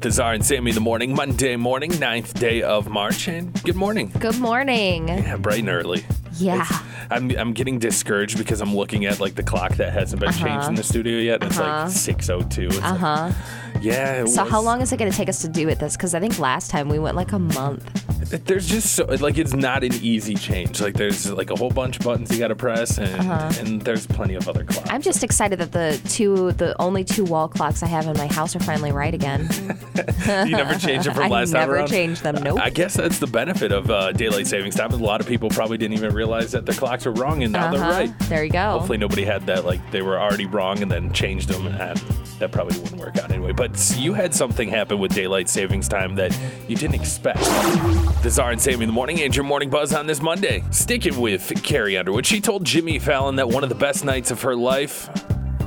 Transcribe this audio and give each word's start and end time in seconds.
The 0.00 0.12
Czar 0.12 0.34
and 0.34 0.46
Sammie 0.46 0.70
in 0.70 0.76
the 0.76 0.80
morning, 0.80 1.12
Monday 1.12 1.56
morning, 1.56 1.90
9th 1.90 2.38
day 2.38 2.62
of 2.62 2.88
March, 2.88 3.26
and 3.26 3.52
good 3.64 3.74
morning. 3.74 4.12
Good 4.20 4.38
morning. 4.38 5.08
Yeah, 5.08 5.36
bright 5.38 5.58
and 5.58 5.68
early. 5.68 6.04
Yeah. 6.34 6.62
It's- 6.62 6.82
I'm, 7.10 7.30
I'm 7.38 7.52
getting 7.54 7.78
discouraged 7.78 8.36
because 8.36 8.60
I'm 8.60 8.74
looking 8.76 9.06
at 9.06 9.18
like 9.18 9.34
the 9.34 9.42
clock 9.42 9.76
that 9.76 9.92
hasn't 9.94 10.20
been 10.20 10.32
changed 10.32 10.68
in 10.68 10.74
the 10.74 10.82
studio 10.82 11.18
yet. 11.18 11.42
and 11.42 11.50
It's 11.50 11.58
like 11.58 12.16
6:02. 12.18 12.78
Uh 12.82 12.94
huh. 12.94 13.32
like, 13.74 13.82
yeah. 13.82 14.22
It 14.24 14.28
So 14.28 14.44
how 14.44 14.60
long 14.60 14.82
is 14.82 14.92
it 14.92 14.98
going 14.98 15.10
to 15.10 15.16
take 15.16 15.28
us 15.30 15.40
to 15.42 15.48
do 15.48 15.68
it 15.70 15.78
this? 15.78 15.96
Because 15.96 16.14
I 16.14 16.20
think 16.20 16.38
last 16.38 16.70
time 16.70 16.88
we 16.90 16.98
went 16.98 17.16
like 17.16 17.32
a 17.32 17.38
month. 17.38 18.04
There's 18.44 18.66
just 18.68 18.94
so 18.94 19.06
like 19.06 19.38
it's 19.38 19.54
not 19.54 19.84
an 19.84 19.94
easy 20.02 20.34
change. 20.34 20.82
Like 20.82 20.94
there's 20.94 21.30
like 21.32 21.50
a 21.50 21.56
whole 21.56 21.70
bunch 21.70 21.98
of 21.98 22.04
buttons 22.04 22.30
you 22.30 22.38
got 22.38 22.48
to 22.48 22.56
press, 22.56 22.98
and 22.98 23.58
and 23.58 23.80
there's 23.80 24.06
plenty 24.06 24.34
of 24.34 24.46
other 24.46 24.64
clocks. 24.64 24.86
Uh-huh. 24.86 24.94
I'm 24.96 25.00
just 25.00 25.24
excited 25.24 25.58
that 25.60 25.72
the 25.72 25.98
two, 26.10 26.52
the 26.52 26.78
only 26.78 27.04
two 27.04 27.24
wall 27.24 27.48
clocks 27.48 27.82
I 27.82 27.86
have 27.86 28.06
in 28.06 28.18
my 28.18 28.26
house 28.26 28.54
are 28.54 28.60
finally 28.60 28.92
right 28.92 29.14
again. 29.14 29.48
you 30.46 30.50
never 30.56 30.78
changed 30.78 31.06
them 31.06 31.14
from 31.14 31.24
I 31.24 31.28
last 31.28 31.52
time 31.52 31.60
never 31.62 31.76
around? 31.76 31.88
changed 31.88 32.22
them. 32.22 32.34
Nope. 32.42 32.60
I 32.60 32.68
guess 32.68 32.92
that's 32.94 33.18
the 33.18 33.26
benefit 33.26 33.72
of 33.72 33.90
uh, 33.90 34.12
daylight 34.12 34.46
savings 34.46 34.74
time. 34.74 34.92
A 34.92 34.96
lot 34.96 35.22
of 35.22 35.26
people 35.26 35.48
probably 35.48 35.78
didn't 35.78 35.94
even 35.96 36.12
realize 36.18 36.52
that 36.52 36.66
their 36.66 36.74
clocks 36.74 37.04
were 37.06 37.12
wrong, 37.12 37.42
and 37.44 37.52
now 37.52 37.70
they're 37.70 37.80
Uh-huh. 37.80 37.90
right. 37.90 38.18
There 38.28 38.44
you 38.44 38.50
go. 38.50 38.70
Hopefully 38.78 38.98
nobody 38.98 39.24
had 39.24 39.46
that 39.46 39.64
like 39.64 39.80
they 39.90 40.02
were 40.02 40.18
already 40.20 40.46
wrong 40.46 40.82
and 40.82 40.90
then 40.90 41.12
changed 41.12 41.48
them. 41.48 41.66
And 41.66 41.96
that 42.40 42.50
probably 42.52 42.78
wouldn't 42.80 43.00
work 43.00 43.16
out 43.18 43.30
anyway. 43.30 43.52
But 43.52 43.72
you 43.96 44.14
had 44.14 44.34
something 44.34 44.68
happen 44.68 44.98
with 44.98 45.14
daylight 45.14 45.48
savings 45.48 45.88
time 45.88 46.14
that 46.16 46.36
you 46.68 46.76
didn't 46.76 46.96
expect. 46.96 47.40
The 48.22 48.30
Czar 48.30 48.50
and 48.50 48.60
Sammie 48.60 48.82
in 48.84 48.88
the 48.88 48.92
morning 48.92 49.20
and 49.22 49.34
your 49.34 49.44
morning 49.44 49.70
buzz 49.70 49.92
on 49.94 50.06
this 50.06 50.20
Monday. 50.20 50.62
Sticking 50.70 51.20
with 51.20 51.52
Carrie 51.62 51.96
Underwood, 51.96 52.26
she 52.26 52.40
told 52.40 52.64
Jimmy 52.64 52.98
Fallon 52.98 53.36
that 53.36 53.48
one 53.48 53.62
of 53.62 53.68
the 53.68 53.74
best 53.76 54.04
nights 54.04 54.30
of 54.30 54.42
her 54.42 54.56
life. 54.56 55.08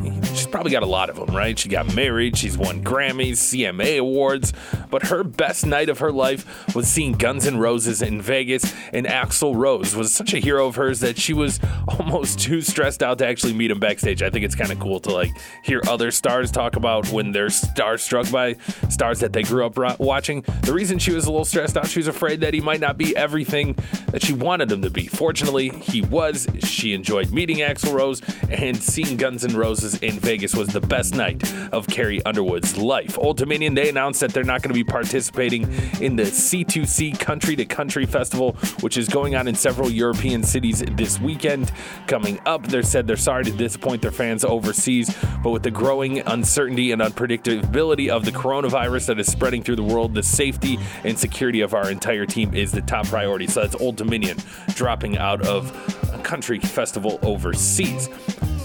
She's 0.04 0.48
probably 0.48 0.72
got 0.72 0.84
a 0.84 0.88
lot 0.88 1.10
of 1.10 1.16
them, 1.16 1.36
right? 1.36 1.58
She 1.58 1.70
got 1.70 1.94
married, 1.94 2.38
she's 2.38 2.58
won 2.58 2.84
Grammys, 2.84 3.34
CMA 3.34 4.00
awards, 4.00 4.54
but 4.90 5.08
her 5.08 5.24
best 5.24 5.66
night 5.66 5.90
of 5.90 6.00
her 6.00 6.12
life 6.12 6.74
was 6.76 6.88
seeing 6.88 7.14
Guns 7.14 7.46
N' 7.46 7.58
Roses 7.58 8.02
in 8.02 8.22
Vegas, 8.22 8.74
and 8.94 9.06
Axl 9.06 9.56
Rose 9.56 9.96
was 9.96 10.14
such 10.14 10.34
a 10.34 10.40
hero 10.40 10.68
of 10.68 10.76
hers 10.76 11.02
that 11.02 11.18
she 11.18 11.34
was 11.34 11.60
almost 11.88 12.40
too 12.40 12.62
stressed 12.62 13.04
out 13.04 13.18
to 13.20 13.28
actually 13.28 13.54
meet 13.54 13.72
him 13.72 13.80
backstage. 13.80 14.24
I 14.24 14.30
think 14.30 14.46
it's 14.46 14.56
kind 14.56 14.72
of 14.72 14.80
cool 14.80 15.00
to 15.02 15.12
like 15.12 15.32
hear 15.64 15.82
other 15.88 16.12
stars 16.12 16.50
talk 16.50 16.76
about 16.76 17.10
when 17.12 17.32
they're 17.32 17.48
starstruck 17.48 18.32
by 18.32 18.56
stars 18.90 19.20
that 19.20 19.34
they 19.34 19.44
grew 19.44 19.66
up 19.66 20.00
watching. 20.00 20.42
The 20.64 20.74
reason 20.74 20.98
she 21.00 21.12
was 21.12 21.26
a 21.26 21.32
little 21.32 21.46
stressed 21.46 21.78
out, 21.78 21.88
she 21.88 22.00
was 22.00 22.08
afraid 22.08 22.42
that 22.42 22.54
he 22.54 22.62
might 22.62 22.80
not 22.80 22.98
be 22.98 23.16
everything 23.16 23.76
that 24.12 24.24
she 24.24 24.34
wanted 24.34 24.72
him 24.72 24.82
to 24.82 24.90
be. 24.90 25.08
Fortunately, 25.08 25.70
he 25.70 26.02
was. 26.02 26.48
She 26.64 26.94
enjoyed 26.94 27.32
meeting 27.32 27.58
Axl 27.58 27.94
Rose 27.94 28.22
and 28.50 28.82
seeing 28.82 29.18
Guns 29.18 29.44
N' 29.44 29.56
Roses 29.56 29.91
in 29.96 30.20
Vegas 30.20 30.56
was 30.56 30.70
the 30.70 30.82
best 30.82 31.16
night 31.16 31.54
of 31.72 31.88
Carrie 31.88 32.24
Underwood's 32.26 32.78
life. 32.78 33.18
Old 33.18 33.38
Dominion, 33.38 33.74
they 33.74 33.90
announced 33.90 34.20
that 34.22 34.34
they're 34.34 34.44
not 34.44 34.62
going 34.62 34.70
to 34.70 34.74
be 34.74 34.84
participating 34.84 35.64
in 36.02 36.16
the 36.16 36.24
C2C 36.24 37.20
Country 37.20 37.56
to 37.56 37.66
Country 37.66 38.06
Festival, 38.06 38.54
which 38.82 38.98
is 38.98 39.08
going 39.08 39.36
on 39.36 39.48
in 39.48 39.56
several 39.56 39.90
European 39.90 40.44
cities 40.44 40.84
this 40.96 41.20
weekend. 41.20 41.72
Coming 42.08 42.40
up, 42.46 42.68
they 42.68 42.82
said 42.82 43.08
they're 43.08 43.18
sorry 43.18 43.44
to 43.46 43.52
disappoint 43.52 44.02
their 44.02 44.12
fans 44.12 44.44
overseas, 44.44 45.16
but 45.44 45.52
with 45.52 45.64
the 45.64 45.72
growing 45.72 46.20
uncertainty 46.20 46.92
and 46.92 47.02
unpredictability 47.02 48.10
of 48.10 48.26
the 48.26 48.32
coronavirus 48.32 49.08
that 49.08 49.20
is 49.20 49.32
spreading 49.32 49.64
through 49.64 49.76
the 49.78 49.84
world, 49.84 50.14
the 50.14 50.24
safety 50.24 50.80
and 51.04 51.18
security 51.18 51.62
of 51.62 51.74
our 51.74 51.90
entire 51.90 52.26
team 52.26 52.54
is 52.54 52.72
the 52.72 52.82
top 52.82 53.06
priority. 53.08 53.48
So 53.48 53.62
that's 53.62 53.76
Old 53.76 53.96
Dominion 53.96 54.38
dropping 54.70 55.18
out 55.18 55.46
of 55.46 55.72
a 56.14 56.18
country 56.20 56.60
festival 56.60 57.20
overseas. 57.22 58.10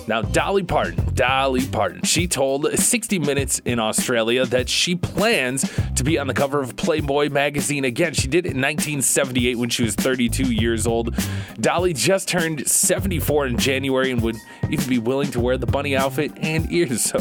Now, 0.08 0.22
Dolly 0.22 0.62
Parton, 0.62 1.14
Dolly 1.14 1.66
Parton, 1.66 2.02
she 2.02 2.28
told 2.28 2.70
60 2.78 3.18
Minutes 3.18 3.60
in 3.64 3.78
Australia 3.78 4.46
that 4.46 4.68
she 4.68 4.94
plans 4.94 5.68
to 5.96 6.04
be 6.04 6.18
on 6.18 6.26
the 6.26 6.34
cover 6.34 6.60
of 6.60 6.76
Playboy 6.76 7.30
magazine 7.30 7.84
again. 7.84 8.14
She 8.14 8.28
did 8.28 8.46
it 8.46 8.50
in 8.52 8.60
1978 8.60 9.56
when 9.58 9.68
she 9.68 9.82
was 9.82 9.94
32 9.94 10.52
years 10.52 10.86
old. 10.86 11.14
Dolly 11.60 11.92
just 11.92 12.28
turned 12.28 12.68
74 12.68 13.46
in 13.46 13.58
January 13.58 14.10
and 14.12 14.22
would 14.22 14.36
even 14.70 14.88
be 14.88 14.98
willing 14.98 15.30
to 15.32 15.40
wear 15.40 15.56
the 15.58 15.66
bunny 15.66 15.96
outfit 15.96 16.32
and 16.40 16.70
ears. 16.72 17.12
So, 17.16 17.20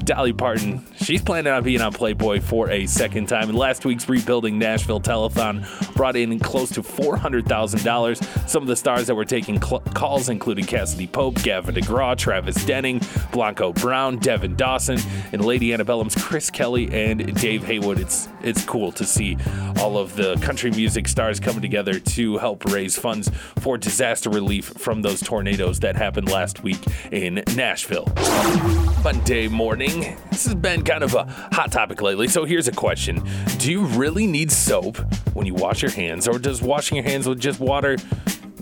Dolly 0.00 0.32
Parton, 0.34 0.84
she's 0.96 1.22
planning 1.22 1.52
on 1.52 1.62
being 1.62 1.80
on 1.80 1.92
Playboy 1.92 2.40
for 2.40 2.68
a 2.70 2.86
second 2.86 3.26
time. 3.26 3.48
And 3.48 3.56
last 3.56 3.84
week's 3.86 4.08
Rebuilding 4.08 4.58
Nashville 4.58 5.00
telethon 5.00 5.64
brought 5.94 6.14
in 6.14 6.38
close 6.40 6.70
to 6.70 6.82
$400,000. 6.82 8.48
Some 8.48 8.62
of 8.62 8.68
the 8.68 8.76
stars 8.76 9.06
that 9.06 9.14
were 9.14 9.24
taking 9.24 9.60
cl- 9.60 9.80
calls 9.80 10.28
included 10.28 10.66
Cassadee 10.66 11.10
Pope, 11.10 11.36
Gavin 11.42 11.74
DeGraw, 11.74 12.13
Travis 12.14 12.64
Denning, 12.64 13.00
Blanco 13.32 13.72
Brown, 13.72 14.18
Devin 14.18 14.56
Dawson, 14.56 14.98
and 15.32 15.44
Lady 15.44 15.72
Antebellum's 15.72 16.14
Chris 16.14 16.50
Kelly 16.50 16.92
and 16.92 17.34
Dave 17.40 17.64
Haywood. 17.64 17.98
It's 17.98 18.28
it's 18.42 18.64
cool 18.64 18.92
to 18.92 19.04
see 19.04 19.36
all 19.80 19.96
of 19.96 20.16
the 20.16 20.36
country 20.36 20.70
music 20.70 21.08
stars 21.08 21.40
coming 21.40 21.62
together 21.62 21.98
to 21.98 22.38
help 22.38 22.64
raise 22.66 22.96
funds 22.96 23.30
for 23.58 23.78
disaster 23.78 24.30
relief 24.30 24.66
from 24.76 25.02
those 25.02 25.20
tornadoes 25.20 25.80
that 25.80 25.96
happened 25.96 26.30
last 26.30 26.62
week 26.62 26.80
in 27.10 27.42
Nashville. 27.56 28.06
Monday 29.02 29.48
morning. 29.48 30.16
This 30.30 30.44
has 30.46 30.54
been 30.54 30.82
kind 30.82 31.04
of 31.04 31.14
a 31.14 31.24
hot 31.52 31.70
topic 31.72 32.00
lately. 32.00 32.28
So 32.28 32.44
here's 32.44 32.68
a 32.68 32.72
question 32.72 33.22
Do 33.58 33.70
you 33.70 33.84
really 33.84 34.26
need 34.26 34.50
soap 34.50 34.98
when 35.34 35.46
you 35.46 35.54
wash 35.54 35.82
your 35.82 35.90
hands, 35.90 36.26
or 36.28 36.38
does 36.38 36.62
washing 36.62 36.96
your 36.96 37.04
hands 37.04 37.28
with 37.28 37.40
just 37.40 37.60
water? 37.60 37.96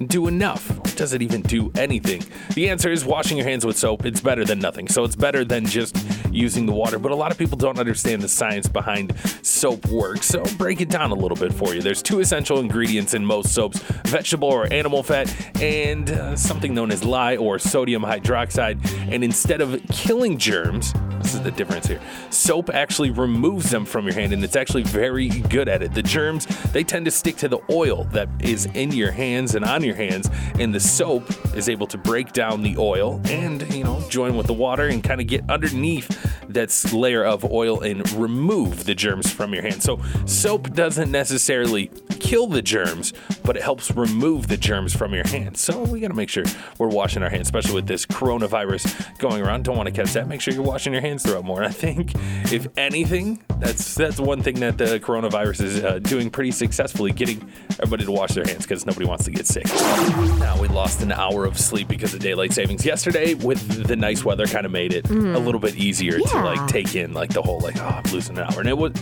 Do 0.07 0.27
enough? 0.27 0.83
Does 0.97 1.13
it 1.13 1.23
even 1.23 1.43
do 1.43 1.71
anything? 1.77 2.23
The 2.55 2.69
answer 2.71 2.91
is 2.91 3.05
washing 3.05 3.37
your 3.37 3.47
hands 3.47 3.65
with 3.65 3.77
soap. 3.77 4.05
It's 4.05 4.21
better 4.21 4.45
than 4.45 4.59
nothing. 4.59 4.89
So 4.89 5.05
it's 5.05 5.17
better 5.17 5.45
than 5.45 5.67
just 5.67 5.97
using 6.32 6.66
the 6.66 6.72
water. 6.72 6.98
But 6.98 7.12
a 7.12 7.16
lot 7.16 7.31
of 7.31 7.38
people 7.38 7.56
don't 7.56 7.78
understand 7.78 8.22
the 8.22 8.28
science 8.28 8.69
behind 8.69 9.16
soap 9.43 9.87
work. 9.87 10.22
So 10.22 10.43
break 10.56 10.81
it 10.81 10.88
down 10.88 11.10
a 11.10 11.15
little 11.15 11.37
bit 11.37 11.53
for 11.53 11.75
you. 11.75 11.82
There's 11.82 12.03
two 12.03 12.20
essential 12.20 12.59
ingredients 12.59 13.15
in 13.15 13.25
most 13.25 13.54
soaps 13.54 13.78
vegetable 14.04 14.48
or 14.48 14.72
animal 14.72 15.03
fat, 15.03 15.34
and 15.60 16.10
uh, 16.10 16.37
something 16.37 16.75
known 16.75 16.91
as 16.91 17.04
lye 17.04 17.37
or 17.37 17.59
sodium 17.59 18.03
hydroxide. 18.03 18.78
And 19.12 19.25
instead 19.25 19.60
of 19.60 19.81
killing 19.88 20.38
germs, 20.38 20.92
this 21.21 21.34
is 21.34 21.42
the 21.42 21.50
difference 21.53 21.87
here. 21.87 22.00
Soap 22.31 22.71
actually 22.71 23.10
removes 23.10 23.71
them 23.71 23.84
from 23.84 24.06
your 24.06 24.15
hand, 24.15 24.32
and 24.32 24.42
it's 24.42 24.56
actually 24.56 24.82
very 24.82 25.28
good 25.28 25.69
at 25.69 25.82
it. 25.82 25.94
The 25.94 26.03
germs, 26.03 26.47
they 26.72 26.82
tend 26.82 27.04
to 27.04 27.10
stick 27.10 27.37
to 27.37 27.48
the 27.48 27.60
oil 27.71 28.04
that 28.12 28.28
is 28.41 28.66
in 28.66 28.91
your 28.92 29.12
hands 29.12 29.54
and 29.54 29.65
on 29.65 29.84
your 29.84 29.94
hands, 29.94 30.28
and 30.59 30.75
the 30.75 30.81
soap 30.81 31.31
is 31.56 31.69
able 31.69 31.87
to 31.87 31.98
break 31.98 32.32
down 32.32 32.62
the 32.62 32.76
oil 32.76 33.21
and, 33.26 33.62
you 33.72 33.84
know, 33.84 34.03
join 34.09 34.37
with 34.37 34.47
the 34.47 34.53
water 34.53 34.88
and 34.88 35.04
kind 35.04 35.21
of 35.21 35.26
get 35.26 35.48
underneath 35.48 36.22
that 36.49 36.69
s- 36.69 36.93
layer 36.93 37.25
of 37.25 37.44
oil 37.50 37.81
and 37.81 38.10
remove 38.12 38.84
the 38.84 38.94
germs 38.94 39.31
from 39.31 39.53
your 39.55 39.62
hand. 39.62 39.83
So, 39.83 40.00
soap 40.27 40.72
doesn't 40.75 41.10
necessarily 41.10 41.91
kill 42.21 42.47
the 42.47 42.62
germs, 42.62 43.12
but 43.44 43.56
it 43.56 43.62
helps 43.62 43.91
remove 43.91 44.49
the 44.49 44.56
germs 44.56 44.94
from 44.94 45.15
your 45.15 45.27
hands. 45.27 45.60
So, 45.60 45.83
we 45.83 46.00
got 46.00 46.09
to 46.09 46.15
make 46.15 46.28
sure 46.28 46.44
we're 46.78 46.88
washing 46.88 47.22
our 47.22 47.31
hands, 47.31 47.47
especially 47.49 47.75
with 47.75 47.87
this 47.87 48.06
coronavirus 48.06 49.19
going 49.19 49.43
around. 49.43 49.65
Don't 49.65 49.77
want 49.77 49.87
to 49.88 49.93
catch 49.94 50.12
that. 50.15 50.28
Make 50.28 50.41
sure 50.41 50.55
you're 50.55 50.62
washing 50.62 50.93
your 50.93 51.03
hands 51.03 51.22
throughout 51.22 51.44
more. 51.44 51.62
I 51.65 51.69
think, 51.71 52.12
if 52.53 52.66
anything, 52.77 53.43
that's 53.59 53.94
that's 53.94 54.19
one 54.21 54.43
thing 54.43 54.60
that 54.60 54.78
the 54.78 54.99
coronavirus 55.00 55.60
is 55.62 55.84
uh, 55.84 55.99
doing 56.00 56.31
pretty 56.31 56.50
successfully, 56.50 57.12
getting 57.12 57.49
everybody 57.81 58.04
to 58.04 58.12
wash 58.12 58.33
their 58.33 58.44
hands 58.44 58.62
because 58.62 58.84
nobody 58.87 59.06
wants 59.06 59.25
to 59.25 59.31
get 59.31 59.47
sick. 59.47 59.65
Now 60.39 60.60
we 60.60 60.69
lost 60.69 61.00
an 61.03 61.12
hour 61.12 61.44
of 61.44 61.59
sleep 61.59 61.89
because 61.89 62.15
of 62.15 62.21
daylight 62.21 62.53
savings 62.53 62.84
yesterday. 62.84 63.34
With 63.34 63.87
the 63.87 63.97
nice 63.97 64.25
weather, 64.25 64.47
kind 64.47 64.66
of 64.66 64.72
made 64.72 64.93
it 64.93 65.09
a 65.10 65.15
little 65.39 65.60
bit 65.60 65.77
easier 65.77 66.12
to 66.19 66.28
Yeah. 66.34 66.45
like 66.45 66.67
take 66.69 66.95
in 66.95 67.12
like 67.12 67.31
the 67.31 67.43
whole 67.43 67.61
like 67.61 67.77
oh 67.78 68.00
I'm 68.05 68.12
losing 68.12 68.39
an 68.39 68.45
hour, 68.45 68.61
and 68.61 68.69
it 68.69 68.77
was. 68.78 68.93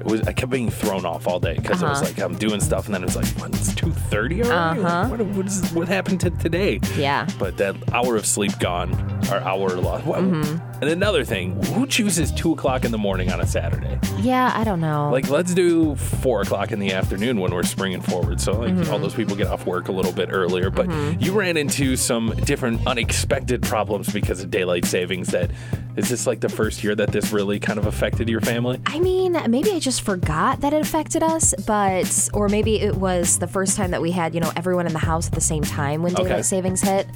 It 0.00 0.06
was. 0.06 0.22
I 0.22 0.32
kept 0.32 0.50
being 0.50 0.70
thrown 0.70 1.04
off 1.04 1.26
all 1.26 1.38
day 1.38 1.54
because 1.56 1.82
it 1.82 1.86
was 1.86 1.98
Uh-huh. 2.00 2.06
like 2.10 2.18
I'm 2.20 2.34
doing 2.36 2.58
stuff, 2.60 2.86
and 2.86 2.94
then 2.94 3.04
it's 3.04 3.16
like, 3.16 3.26
what, 3.38 3.50
it's 3.50 3.74
two 3.74 3.90
thirty 3.90 4.42
already. 4.42 4.80
Uh-huh. 4.80 5.08
Like, 5.10 5.18
what, 5.20 5.26
what, 5.36 5.46
is, 5.46 5.70
what 5.72 5.88
happened 5.88 6.20
to 6.20 6.30
today? 6.30 6.80
Yeah. 6.96 7.26
But 7.38 7.58
that 7.58 7.76
hour 7.92 8.16
of 8.16 8.24
sleep 8.24 8.58
gone, 8.58 8.92
or 9.30 9.36
hour 9.40 9.68
lost. 9.76 10.06
What, 10.06 10.20
Mm-hmm. 10.20 10.69
And 10.80 10.88
another 10.88 11.24
thing, 11.24 11.62
who 11.74 11.86
chooses 11.86 12.32
two 12.32 12.52
o'clock 12.52 12.86
in 12.86 12.90
the 12.90 12.96
morning 12.98 13.30
on 13.30 13.40
a 13.40 13.46
Saturday? 13.46 13.98
Yeah, 14.18 14.50
I 14.54 14.64
don't 14.64 14.80
know. 14.80 15.10
Like, 15.10 15.28
let's 15.28 15.52
do 15.52 15.94
four 15.96 16.40
o'clock 16.40 16.72
in 16.72 16.78
the 16.78 16.92
afternoon 16.92 17.38
when 17.38 17.52
we're 17.52 17.64
springing 17.64 18.00
forward. 18.00 18.40
So, 18.40 18.52
like, 18.58 18.70
Mm-hmm. 18.70 18.90
all 18.92 18.98
those 18.98 19.14
people 19.14 19.36
get 19.36 19.48
off 19.48 19.66
work 19.66 19.88
a 19.88 19.92
little 19.92 20.12
bit 20.12 20.30
earlier. 20.32 20.70
But 20.70 20.88
you 21.20 21.32
ran 21.32 21.56
into 21.58 21.96
some 21.96 22.30
different 22.44 22.86
unexpected 22.86 23.62
problems 23.62 24.10
because 24.10 24.42
of 24.42 24.50
daylight 24.50 24.84
savings. 24.86 25.28
That 25.28 25.50
is 25.96 26.08
this 26.08 26.26
like 26.26 26.40
the 26.40 26.48
first 26.48 26.82
year 26.84 26.94
that 26.94 27.10
this 27.10 27.30
really 27.32 27.58
kind 27.58 27.78
of 27.78 27.84
affected 27.86 28.28
your 28.28 28.40
family? 28.40 28.80
I 28.86 29.00
mean, 29.00 29.32
maybe 29.48 29.72
I 29.72 29.80
just 29.80 30.00
forgot 30.02 30.60
that 30.60 30.72
it 30.72 30.80
affected 30.80 31.22
us, 31.22 31.52
but 31.66 32.28
or 32.32 32.48
maybe 32.48 32.80
it 32.80 32.94
was 32.94 33.38
the 33.38 33.48
first 33.48 33.76
time 33.76 33.90
that 33.90 34.00
we 34.00 34.12
had, 34.12 34.32
you 34.34 34.40
know, 34.40 34.52
everyone 34.56 34.86
in 34.86 34.92
the 34.94 34.98
house 35.00 35.26
at 35.26 35.32
the 35.34 35.40
same 35.42 35.62
time 35.62 36.02
when 36.02 36.14
daylight 36.14 36.32
Okay. 36.32 36.42
savings 36.42 36.80
hit. 36.80 37.06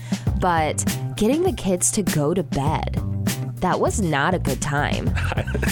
But 0.41 0.85
getting 1.17 1.45
the 1.45 1.53
kids 1.53 1.91
to 1.93 2.03
go 2.03 2.35
to 2.35 2.43
bed, 2.43 3.01
that 3.65 3.81
was 3.81 3.99
not 3.99 4.35
a 4.35 4.39
good 4.39 4.61
time. 4.61 5.11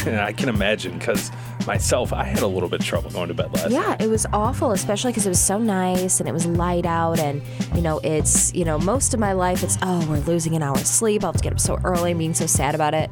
I 0.07 0.33
can 0.35 0.49
imagine 0.49 0.99
because 0.99 1.31
myself, 1.67 2.11
I 2.15 2.25
had 2.25 2.41
a 2.41 2.47
little 2.47 2.71
bit 2.71 2.81
of 2.81 2.87
trouble 2.87 3.11
going 3.11 3.29
to 3.29 3.35
bed 3.35 3.53
last 3.53 3.65
night. 3.65 3.73
Yeah, 3.73 4.03
it 4.03 4.09
was 4.09 4.25
awful, 4.33 4.73
especially 4.73 5.13
because 5.13 5.27
it 5.27 5.29
was 5.29 5.41
so 5.41 5.59
nice 5.59 6.19
and 6.19 6.27
it 6.27 6.33
was 6.33 6.47
light 6.47 6.87
out. 6.87 7.19
And, 7.19 7.43
you 7.75 7.83
know, 7.83 7.99
it's, 7.99 8.53
you 8.55 8.65
know, 8.65 8.79
most 8.79 9.13
of 9.13 9.21
my 9.21 9.35
life, 9.35 9.63
it's, 9.63 9.77
oh, 9.83 10.09
we're 10.09 10.21
losing 10.21 10.57
an 10.57 10.63
hour's 10.63 10.89
sleep. 10.89 11.23
I'll 11.23 11.33
have 11.33 11.41
to 11.43 11.45
get 11.45 11.53
up 11.53 11.61
so 11.61 11.79
early, 11.85 12.13
I'm 12.13 12.19
being 12.19 12.33
so 12.33 12.47
sad 12.47 12.75
about 12.75 12.95
it. 12.95 13.11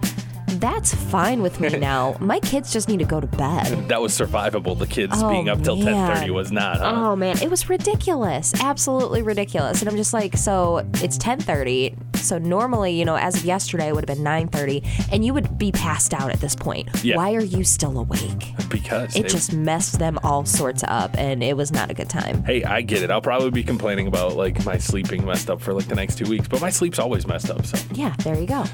That's 0.58 0.94
fine 0.94 1.42
with 1.42 1.60
me 1.60 1.68
now. 1.78 2.16
My 2.20 2.40
kids 2.40 2.72
just 2.72 2.88
need 2.88 2.98
to 2.98 3.04
go 3.04 3.20
to 3.20 3.26
bed. 3.26 3.76
That 3.90 4.00
was 4.00 4.16
survivable. 4.16 4.78
The 4.78 4.86
kids 4.86 5.14
Oh, 5.16 5.28
being 5.30 5.48
up 5.48 5.62
till 5.62 5.76
man. 5.76 6.16
10:30 6.24 6.30
was 6.30 6.52
not. 6.52 6.78
Huh? 6.78 6.92
Oh 6.94 7.16
man, 7.16 7.40
it 7.42 7.50
was 7.50 7.68
ridiculous. 7.68 8.54
Absolutely 8.62 9.22
ridiculous. 9.22 9.80
And 9.80 9.88
I'm 9.90 9.96
just 9.96 10.12
like, 10.12 10.36
so 10.36 10.78
it's 11.02 11.18
10:30. 11.18 11.96
So 12.18 12.38
normally, 12.38 12.92
you 12.92 13.04
know, 13.04 13.16
as 13.16 13.36
of 13.36 13.44
yesterday 13.44 13.88
it 13.88 13.94
would 13.94 14.08
have 14.08 14.16
been 14.16 14.24
9:30 14.24 15.08
and 15.12 15.24
you 15.24 15.34
would 15.34 15.58
be 15.58 15.72
passed 15.72 16.14
out 16.14 16.30
at 16.30 16.40
this 16.40 16.54
point. 16.54 16.88
Yeah. 17.02 17.16
Why 17.16 17.34
are 17.34 17.40
you 17.42 17.64
still 17.64 17.98
awake? 17.98 18.44
because 18.68 19.16
It 19.16 19.26
it- 19.26 19.28
just 19.30 19.52
messed 19.52 19.98
them 19.98 20.18
all 20.22 20.44
sorts 20.44 20.84
up 20.86 21.16
and 21.18 21.42
it 21.42 21.56
was 21.56 21.72
not 21.72 21.90
a 21.90 21.94
good 21.94 22.08
time. 22.08 22.44
Hey, 22.44 22.62
I 22.62 22.82
get 22.82 23.02
it. 23.02 23.10
I'll 23.10 23.20
probably 23.22 23.50
be 23.50 23.64
complaining 23.64 24.06
about 24.06 24.36
like 24.36 24.64
my 24.64 24.78
sleeping 24.78 25.24
messed 25.24 25.50
up 25.50 25.60
for 25.60 25.72
like 25.74 25.88
the 25.88 25.96
next 25.96 26.16
two 26.18 26.28
weeks, 26.30 26.46
but 26.46 26.60
my 26.60 26.70
sleep's 26.70 26.98
always 27.00 27.26
messed 27.26 27.50
up. 27.50 27.66
So 27.66 27.76
Yeah, 27.92 28.14
there 28.22 28.38
you 28.38 28.46
go. 28.46 28.64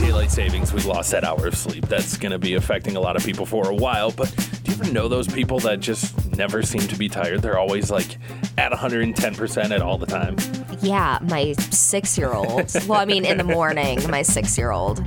daylight 0.00 0.30
savings, 0.30 0.72
we 0.72 0.80
lost 0.82 1.03
that 1.10 1.24
hour 1.24 1.46
of 1.46 1.54
sleep. 1.56 1.86
That's 1.88 2.16
going 2.16 2.32
to 2.32 2.38
be 2.38 2.54
affecting 2.54 2.96
a 2.96 3.00
lot 3.00 3.16
of 3.16 3.24
people 3.24 3.46
for 3.46 3.68
a 3.70 3.74
while. 3.74 4.10
But 4.10 4.34
do 4.64 4.72
you 4.72 4.78
ever 4.80 4.92
know 4.92 5.08
those 5.08 5.28
people 5.28 5.58
that 5.60 5.80
just 5.80 6.36
never 6.36 6.62
seem 6.62 6.80
to 6.82 6.96
be 6.96 7.08
tired? 7.08 7.42
They're 7.42 7.58
always 7.58 7.90
like 7.90 8.18
at 8.58 8.72
110% 8.72 9.70
at 9.70 9.82
all 9.82 9.98
the 9.98 10.06
time. 10.06 10.36
Yeah, 10.80 11.18
my 11.22 11.54
6-year-old. 11.58 12.70
well, 12.88 13.00
I 13.00 13.04
mean 13.04 13.24
in 13.24 13.38
the 13.38 13.44
morning, 13.44 13.98
my 14.10 14.20
6-year-old. 14.20 15.02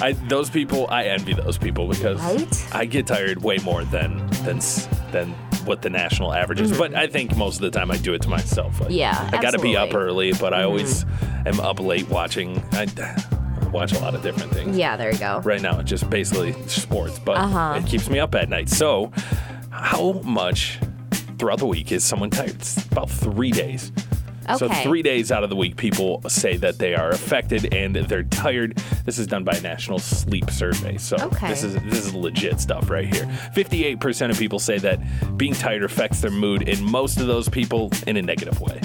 I 0.00 0.12
those 0.28 0.48
people, 0.50 0.86
I 0.90 1.04
envy 1.04 1.34
those 1.34 1.58
people 1.58 1.88
because 1.88 2.20
Right? 2.20 2.68
I 2.74 2.84
get 2.84 3.06
tired 3.06 3.42
way 3.42 3.58
more 3.58 3.84
than 3.84 4.26
than 4.44 4.60
than 5.12 5.32
what 5.64 5.82
the 5.82 5.90
national 5.90 6.32
average 6.32 6.60
is. 6.60 6.76
But 6.76 6.94
I 6.94 7.06
think 7.08 7.36
most 7.36 7.56
of 7.56 7.62
the 7.62 7.70
time 7.70 7.90
I 7.90 7.96
do 7.98 8.14
it 8.14 8.22
to 8.22 8.28
myself. 8.28 8.80
Like, 8.80 8.88
Mm-hmm. 8.90 8.98
Yeah, 8.98 9.30
I 9.32 9.42
got 9.42 9.50
to 9.52 9.58
be 9.58 9.76
up 9.76 9.94
early, 9.94 10.30
Mm-hmm. 10.30 10.40
but 10.40 10.54
I 10.54 10.62
always 10.62 11.04
am 11.46 11.60
up 11.60 11.80
late 11.80 12.08
watching. 12.08 12.62
I 12.72 12.86
watch 13.72 13.92
a 13.92 13.98
lot 14.00 14.14
of 14.14 14.22
different 14.22 14.52
things. 14.52 14.76
Yeah, 14.76 14.96
there 14.96 15.12
you 15.12 15.18
go. 15.18 15.40
right 15.44 15.60
now 15.62 15.78
it's 15.80 15.88
just 15.90 16.08
basically 16.10 16.52
sports, 16.66 17.18
but 17.18 17.36
Uh-huh. 17.36 17.74
it 17.78 17.86
keeps 17.86 18.08
me 18.08 18.18
up 18.18 18.34
at 18.34 18.48
night. 18.48 18.68
So, 18.68 19.12
how 19.70 20.12
much 20.24 20.78
throughout 21.38 21.58
the 21.58 21.66
week 21.66 21.92
is 21.92 22.04
someone 22.04 22.30
tired? 22.30 22.50
It's 22.50 22.84
about 22.86 23.10
three 23.10 23.50
days. 23.50 23.92
Okay. 24.50 24.56
So, 24.56 24.68
three 24.82 25.02
days 25.02 25.30
out 25.30 25.44
of 25.44 25.50
the 25.50 25.56
week, 25.56 25.76
people 25.76 26.22
say 26.26 26.56
that 26.56 26.78
they 26.78 26.94
are 26.94 27.10
affected 27.10 27.74
and 27.74 27.94
they're 27.94 28.22
tired. 28.22 28.76
This 29.04 29.18
is 29.18 29.26
done 29.26 29.44
by 29.44 29.52
a 29.52 29.60
national 29.60 29.98
sleep 29.98 30.50
survey. 30.50 30.96
So, 30.96 31.16
Okay. 31.18 31.48
this 31.48 31.62
is 31.62 31.74
this 31.74 32.06
is 32.06 32.14
legit 32.14 32.58
stuff 32.58 32.88
right 32.88 33.12
here. 33.14 33.26
Fifty-eight 33.52 34.00
percent 34.00 34.32
of 34.32 34.38
people 34.38 34.58
say 34.58 34.78
that 34.78 34.98
being 35.36 35.52
tired 35.52 35.84
affects 35.84 36.22
their 36.22 36.30
mood, 36.30 36.66
and 36.66 36.80
most 36.82 37.20
of 37.20 37.26
those 37.26 37.46
people 37.50 37.92
in 38.06 38.16
a 38.16 38.22
negative 38.22 38.58
way. 38.60 38.80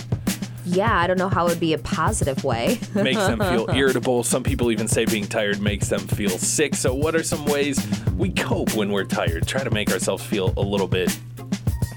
Yeah, 0.66 0.98
I 0.98 1.08
don't 1.08 1.18
know 1.18 1.30
how 1.30 1.46
it 1.46 1.50
would 1.50 1.60
be 1.60 1.74
a 1.74 1.78
positive 1.78 2.44
way. 2.44 2.80
makes 2.96 3.20
them 3.26 3.40
feel 3.40 3.68
irritable. 3.74 4.24
Some 4.24 4.44
people 4.44 4.72
even 4.72 4.88
say 4.88 5.06
being 5.06 5.26
tired 5.28 5.62
makes 5.62 5.90
them 5.90 6.00
feel 6.02 6.30
sick. 6.38 6.76
So, 6.76 6.94
what 6.94 7.16
are 7.16 7.24
some 7.24 7.46
ways 7.46 7.86
we 8.18 8.30
cope 8.32 8.74
when 8.76 8.92
we're 8.92 9.04
tired? 9.06 9.48
Try 9.48 9.64
to 9.64 9.72
make 9.72 9.92
ourselves 9.92 10.24
feel 10.24 10.54
a 10.58 10.62
little 10.62 10.88
bit 10.88 11.18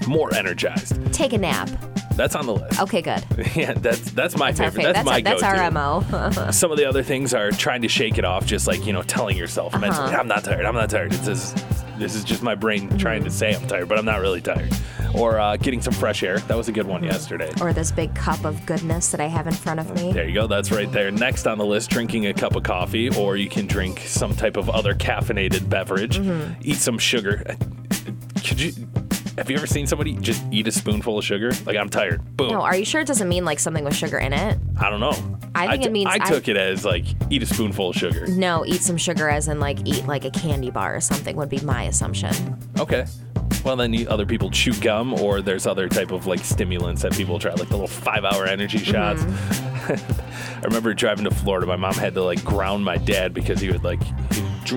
more 0.07 0.33
energized. 0.33 0.97
Take 1.13 1.33
a 1.33 1.37
nap. 1.37 1.69
That's 2.15 2.35
on 2.35 2.47
the 2.47 2.55
list. 2.55 2.81
Okay, 2.81 3.01
good. 3.03 3.23
Yeah, 3.55 3.73
that's 3.73 4.09
that's 4.11 4.35
my 4.35 4.51
That's 4.51 4.59
favorite. 4.75 4.75
favorite. 4.75 4.93
That's, 4.93 5.05
my 5.05 5.21
that's 5.21 5.41
go-to. 5.41 5.55
That's 5.55 6.33
our 6.35 6.41
MO. 6.45 6.51
Some 6.51 6.71
of 6.71 6.77
the 6.77 6.85
other 6.85 7.03
things 7.03 7.33
are 7.33 7.51
trying 7.51 7.83
to 7.83 7.87
shake 7.87 8.17
it 8.17 8.25
off, 8.25 8.45
just 8.45 8.65
like 8.67 8.85
you 8.87 8.93
know, 8.93 9.03
telling 9.03 9.37
yourself 9.37 9.73
Uh-huh. 9.75 9.81
mentally, 9.81 10.15
"I'm 10.15 10.27
not 10.27 10.43
tired. 10.43 10.65
I'm 10.65 10.73
not 10.73 10.89
tired." 10.89 11.13
It's 11.13 11.25
just, 11.25 11.57
this 11.99 12.15
is 12.15 12.23
just 12.23 12.41
my 12.41 12.55
brain 12.55 12.97
trying 12.97 13.23
to 13.23 13.29
say 13.29 13.53
I'm 13.53 13.67
tired, 13.67 13.87
but 13.87 13.99
I'm 13.99 14.05
not 14.05 14.19
really 14.21 14.41
tired. 14.41 14.73
Or 15.13 15.39
uh, 15.39 15.57
getting 15.57 15.81
some 15.81 15.93
fresh 15.93 16.23
air. 16.23 16.39
That 16.39 16.57
was 16.57 16.67
a 16.67 16.71
good 16.71 16.85
one 16.87 17.03
yesterday. 17.03 17.51
or 17.61 17.73
this 17.73 17.91
big 17.91 18.13
cup 18.15 18.43
of 18.45 18.65
goodness 18.65 19.09
that 19.11 19.19
I 19.21 19.27
have 19.27 19.47
in 19.47 19.53
front 19.53 19.79
of 19.79 19.93
me. 19.95 20.11
There 20.11 20.27
you 20.27 20.33
go. 20.33 20.47
That's 20.47 20.71
right 20.71 20.91
there. 20.91 21.11
Next 21.11 21.47
on 21.47 21.57
the 21.57 21.65
list, 21.65 21.89
drinking 21.89 22.27
a 22.27 22.33
cup 22.33 22.55
of 22.55 22.63
coffee, 22.63 23.09
or 23.17 23.37
you 23.37 23.49
can 23.49 23.67
drink 23.67 23.99
some 24.01 24.35
type 24.35 24.57
of 24.57 24.69
other 24.69 24.93
caffeinated 24.93 25.69
beverage. 25.69 26.19
Mm-hmm. 26.19 26.61
Eat 26.63 26.77
some 26.77 26.97
sugar. 26.97 27.43
Could 28.45 28.59
you? 28.61 28.73
Have 29.37 29.51
you 29.51 29.57
ever 29.57 29.67
seen 29.67 29.85
somebody 29.85 30.13
just 30.15 30.43
eat 30.51 30.67
a 30.67 30.71
spoonful 30.71 31.19
of 31.19 31.23
sugar? 31.23 31.51
Like 31.65 31.77
I'm 31.77 31.89
tired. 31.89 32.23
Boom. 32.35 32.49
No, 32.49 32.61
are 32.61 32.75
you 32.75 32.85
sure 32.85 33.01
it 33.01 33.07
doesn't 33.07 33.29
mean 33.29 33.45
like 33.45 33.59
something 33.59 33.83
with 33.83 33.95
sugar 33.95 34.17
in 34.17 34.33
it? 34.33 34.57
I 34.79 34.89
don't 34.89 34.99
know. 34.99 35.13
I 35.53 35.67
think 35.69 35.83
t- 35.83 35.89
it 35.89 35.91
means 35.91 36.07
I 36.09 36.15
I- 36.15 36.29
took 36.29 36.47
it 36.47 36.57
as 36.57 36.83
like 36.83 37.05
eat 37.29 37.43
a 37.43 37.45
spoonful 37.45 37.89
of 37.89 37.95
sugar. 37.95 38.25
No, 38.27 38.65
eat 38.65 38.81
some 38.81 38.97
sugar 38.97 39.29
as 39.29 39.47
in 39.47 39.59
like 39.59 39.77
eat 39.85 40.07
like 40.07 40.25
a 40.25 40.31
candy 40.31 40.71
bar 40.71 40.95
or 40.95 41.01
something 41.01 41.35
would 41.35 41.49
be 41.49 41.59
my 41.59 41.83
assumption. 41.83 42.33
Okay. 42.79 43.05
Well, 43.63 43.75
then 43.75 43.93
you, 43.93 44.07
other 44.07 44.25
people 44.25 44.49
chew 44.49 44.73
gum, 44.73 45.13
or 45.13 45.41
there's 45.41 45.67
other 45.67 45.89
type 45.89 46.11
of 46.11 46.25
like 46.27 46.39
stimulants 46.39 47.01
that 47.01 47.13
people 47.13 47.37
try, 47.39 47.51
like 47.51 47.67
the 47.69 47.75
little 47.75 47.87
five-hour 47.87 48.45
energy 48.45 48.77
shots. 48.79 49.21
Mm-hmm. 49.23 50.57
I 50.57 50.61
remember 50.65 50.93
driving 50.93 51.25
to 51.25 51.31
Florida. 51.31 51.65
My 51.67 51.75
mom 51.75 51.93
had 51.93 52.13
to 52.15 52.23
like 52.23 52.43
ground 52.43 52.83
my 52.85 52.97
dad 52.97 53.33
because 53.33 53.59
he 53.59 53.69
would 53.71 53.83
like 53.83 54.01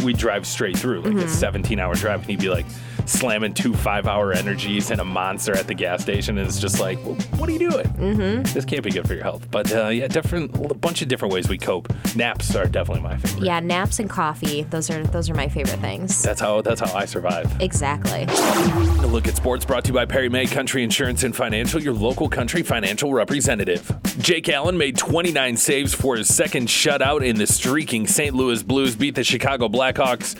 we 0.04 0.12
drive 0.12 0.46
straight 0.46 0.76
through 0.78 1.00
like 1.00 1.12
a 1.14 1.26
Mm-hmm. 1.26 1.58
17-hour 1.62 1.94
drive, 1.96 2.20
and 2.20 2.30
he'd 2.30 2.40
be 2.40 2.48
like 2.48 2.66
slamming 3.10 3.54
two 3.54 3.74
five-hour 3.74 4.32
energies 4.32 4.90
and 4.90 5.00
a 5.00 5.04
monster 5.04 5.56
at 5.56 5.66
the 5.66 5.74
gas 5.74 6.02
station, 6.02 6.38
and 6.38 6.46
it's 6.46 6.60
just 6.60 6.80
like, 6.80 6.98
well, 7.04 7.14
what 7.36 7.48
are 7.48 7.52
you 7.52 7.58
doing? 7.58 7.86
Mm-hmm. 7.86 8.42
This 8.54 8.64
can't 8.64 8.82
be 8.82 8.90
good 8.90 9.06
for 9.06 9.14
your 9.14 9.22
health. 9.22 9.50
But 9.50 9.72
uh, 9.72 9.88
yeah, 9.88 10.08
different 10.08 10.54
a 10.70 10.74
bunch 10.74 11.02
of 11.02 11.08
different 11.08 11.34
ways 11.34 11.48
we 11.48 11.58
cope. 11.58 11.92
Naps 12.16 12.54
are 12.54 12.66
definitely 12.66 13.02
my 13.02 13.16
favorite. 13.16 13.44
Yeah, 13.44 13.60
naps 13.60 13.98
and 13.98 14.08
coffee. 14.08 14.62
Those 14.64 14.90
are 14.90 15.02
those 15.04 15.28
are 15.28 15.34
my 15.34 15.48
favorite 15.48 15.80
things. 15.80 16.22
That's 16.22 16.40
how 16.40 16.62
that's 16.62 16.80
how 16.80 16.96
I 16.96 17.04
survive. 17.04 17.60
Exactly. 17.60 18.26
A 18.28 19.06
look 19.06 19.26
at 19.28 19.36
sports 19.36 19.64
brought 19.64 19.84
to 19.84 19.88
you 19.88 19.94
by 19.94 20.06
Perry 20.06 20.28
May 20.28 20.46
Country 20.46 20.84
Insurance 20.84 21.22
and 21.24 21.34
Financial, 21.34 21.82
your 21.82 21.94
local 21.94 22.28
country 22.28 22.62
financial 22.62 23.12
representative. 23.12 23.90
Jake 24.18 24.48
Allen 24.48 24.76
made 24.76 24.96
29 24.96 25.56
saves 25.56 25.94
for 25.94 26.16
his 26.16 26.32
second 26.32 26.68
shutout 26.68 27.26
in 27.26 27.36
the 27.36 27.46
streaking 27.46 28.06
St. 28.06 28.34
Louis 28.34 28.62
Blues 28.62 28.94
beat 28.94 29.14
the 29.14 29.24
Chicago 29.24 29.68
Blackhawks. 29.68 30.36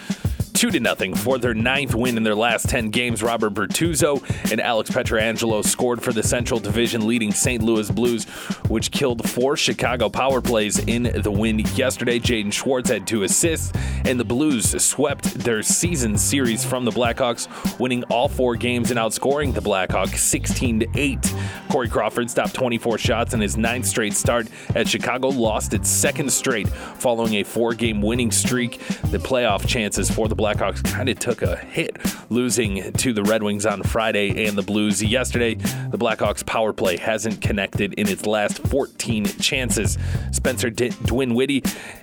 2 0.61 0.71
to 0.71 0.79
nothing 0.79 1.15
for 1.15 1.39
their 1.39 1.55
ninth 1.55 1.95
win 1.95 2.19
in 2.19 2.23
their 2.23 2.35
last 2.35 2.69
10 2.69 2.91
games. 2.91 3.23
Robert 3.23 3.55
Bortuzzo 3.55 4.23
and 4.53 4.61
Alex 4.61 4.91
Pietrangelo 4.91 5.65
scored 5.65 6.03
for 6.03 6.12
the 6.12 6.23
Central 6.23 6.61
Division 6.61 7.07
leading 7.07 7.33
St. 7.33 7.62
Louis 7.62 7.91
Blues, 7.91 8.25
which 8.69 8.91
killed 8.91 9.27
four 9.27 9.57
Chicago 9.57 10.11
power 10.11 10.43
plays 10.43 10.79
in 10.79 11.05
the 11.05 11.31
win 11.31 11.61
yesterday. 11.61 12.19
Jaden 12.19 12.53
Schwartz 12.53 12.91
had 12.91 13.07
two 13.07 13.23
assists, 13.23 13.73
and 14.05 14.21
the 14.21 14.25
Blues 14.25 14.85
swept 14.85 15.33
their 15.33 15.62
season 15.62 16.19
series 16.19 16.62
from 16.62 16.85
the 16.85 16.91
Blackhawks, 16.91 17.49
winning 17.81 18.03
all 18.11 18.29
four 18.29 18.55
games 18.55 18.91
and 18.91 19.01
outscoring 19.01 19.55
the 19.55 19.62
Blackhawks 19.62 20.19
16 20.19 20.81
to 20.81 20.87
8. 20.95 21.35
Corey 21.71 21.89
Crawford 21.89 22.29
stopped 22.29 22.53
24 22.53 22.99
shots 22.99 23.33
in 23.33 23.41
his 23.41 23.57
ninth 23.57 23.87
straight 23.87 24.12
start 24.12 24.47
as 24.75 24.91
Chicago 24.91 25.29
lost 25.29 25.73
its 25.73 25.89
second 25.89 26.31
straight 26.31 26.69
following 26.69 27.37
a 27.37 27.45
four 27.45 27.73
game 27.73 28.03
winning 28.03 28.31
streak. 28.31 28.79
The 29.11 29.19
playoff 29.19 29.67
chances 29.67 30.11
for 30.11 30.29
the 30.29 30.37
Blackhawks 30.37 30.50
kind 30.55 31.08
of 31.08 31.19
took 31.19 31.43
a 31.43 31.56
hit, 31.56 31.97
losing 32.31 32.93
to 32.94 33.12
the 33.12 33.23
Red 33.23 33.43
Wings 33.43 33.67
on 33.67 33.82
Friday 33.82 34.47
and 34.47 34.56
the 34.56 34.62
Blues 34.62 35.02
yesterday. 35.02 35.54
The 35.54 35.99
Blackhawks 35.99 36.45
power 36.45 36.73
play 36.73 36.97
hasn't 36.97 37.40
connected 37.40 37.95
in 37.95 38.09
its 38.09 38.26
last 38.26 38.59
14 38.69 39.25
chances. 39.25 39.99
Spencer 40.33 40.71
D- 40.71 40.90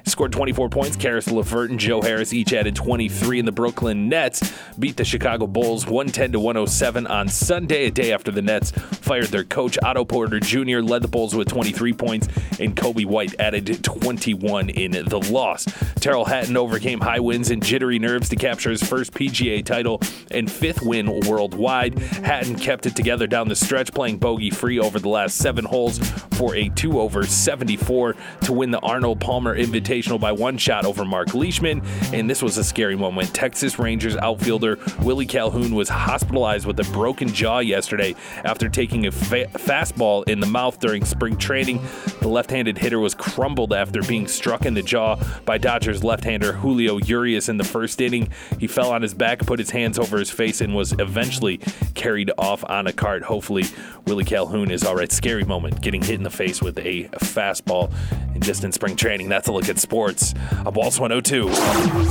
scored 0.06 0.32
24 0.32 0.70
points. 0.70 0.96
Caris 0.96 1.30
LeVert 1.30 1.70
and 1.70 1.80
Joe 1.80 2.02
Harris 2.02 2.34
each 2.34 2.54
added 2.54 2.76
23, 2.76 3.40
and 3.40 3.48
the 3.48 3.52
Brooklyn 3.52 4.08
Nets 4.10 4.54
beat 4.80 4.98
the 4.98 5.06
Chicago 5.06 5.48
Bulls 5.48 5.86
110 5.86 6.32
to 6.32 6.40
107 6.40 7.08
on 7.08 7.28
Sunday, 7.28 7.88
a 7.88 7.92
day 7.92 8.14
after 8.14 8.32
the 8.32 8.42
Nets 8.42 8.72
fired 8.72 9.28
their 9.28 9.44
coach. 9.44 9.78
Otto 9.84 10.06
Porter 10.06 10.40
Jr. 10.40 10.80
led 10.80 11.02
the 11.02 11.08
Bulls 11.08 11.36
with 11.36 11.48
23 11.50 11.94
points, 11.94 12.28
and 12.60 12.76
Coby 12.76 13.06
White 13.06 13.36
added 13.40 13.84
21 13.84 14.70
in 14.70 14.92
the 14.92 15.20
loss. 15.30 15.66
Tyrrell 16.00 16.26
Hatton 16.26 16.56
overcame 16.56 17.00
high 17.02 17.20
winds 17.20 17.52
and 17.52 17.64
jittery 17.64 18.00
nerves 18.00 18.30
to 18.30 18.36
capture 18.38 18.70
his 18.70 18.84
first 18.84 19.14
PGA 19.14 19.64
title 19.64 20.02
and 20.32 20.52
fifth 20.52 20.82
win 20.82 21.20
worldwide. 21.22 22.00
Hatton 22.00 22.56
kept 22.56 22.86
it 22.86 22.96
together 22.96 23.28
down 23.28 23.48
the 23.48 23.56
stretch, 23.56 23.94
playing 23.94 24.18
bogey 24.18 24.50
free 24.50 24.80
over 24.80 25.00
the 25.00 25.10
last 25.10 25.38
seven 25.38 25.66
holes 25.66 26.00
for 26.38 26.56
a 26.56 26.70
2 26.70 27.00
over 27.00 27.26
74 27.26 28.16
to 28.42 28.54
win 28.54 28.72
the 28.72 28.80
Arnold 28.80 29.20
Palmer 29.20 29.58
Invitational 29.58 30.20
by 30.20 30.32
one 30.32 30.58
shot 30.58 30.86
over 30.86 31.04
Mark 31.04 31.34
Leishman. 31.34 31.82
And 32.14 32.30
this 32.30 32.42
was 32.42 32.58
a 32.58 32.64
scary 32.64 32.96
moment. 32.96 33.34
Texas 33.34 33.80
Rangers 33.80 34.16
outfielder 34.16 34.78
Willie 35.02 35.26
Calhoun 35.26 35.74
was 35.74 35.90
hospitalized 35.90 36.66
with 36.66 36.80
a 36.80 36.92
broken 36.92 37.30
jaw 37.30 37.60
yesterday 37.60 38.16
after 38.44 38.70
taking 38.70 39.08
a 39.08 39.12
fa- 39.12 39.48
fastball 39.54 40.28
in 40.28 40.40
the 40.40 40.48
mouth 40.48 40.80
during 40.80 41.04
spring 41.06 41.38
training. 41.38 41.82
The 42.22 42.28
left 42.28 42.52
handed 42.52 42.78
hitter 42.78 43.00
was 43.00 43.16
crumbled 43.16 43.74
after 43.74 44.02
being 44.04 44.28
struck 44.28 44.66
in 44.66 44.74
the 44.74 44.84
jaw 44.84 45.18
by 45.46 45.58
Dodgers 45.58 46.04
left 46.04 46.24
hander 46.24 46.54
Julio 46.54 46.98
Urias 46.98 47.50
in 47.50 47.58
the 47.58 47.64
first 47.64 48.00
inning. 48.02 48.27
He 48.60 48.68
fell 48.68 48.92
on 48.92 49.02
his 49.02 49.14
back, 49.14 49.40
put 49.40 49.60
his 49.60 49.70
hands 49.70 50.00
over 50.00 50.18
his 50.18 50.30
face, 50.30 50.62
and 50.62 50.76
was 50.76 50.94
eventually 50.94 51.60
carried 51.96 52.32
off 52.38 52.64
on 52.70 52.88
a 52.88 52.94
cart. 52.94 53.24
Hopefully, 53.24 53.66
Willie 54.06 54.26
Calhoun 54.26 54.72
is 54.72 54.84
all 54.84 54.96
right. 54.96 55.12
Scary 55.12 55.44
moment, 55.44 55.82
getting 55.82 56.02
hit 56.02 56.16
in 56.16 56.24
the 56.24 56.30
face 56.30 56.62
with 56.62 56.78
a 56.80 57.06
fastball 57.20 57.92
just 58.40 58.64
in 58.64 58.72
spring 58.72 58.96
training. 58.96 59.30
That's 59.30 59.48
a 59.48 59.52
look 59.52 59.70
at 59.70 59.80
sports. 59.80 60.34
A 60.66 60.70
Waltz 60.70 61.00
102. 61.00 61.52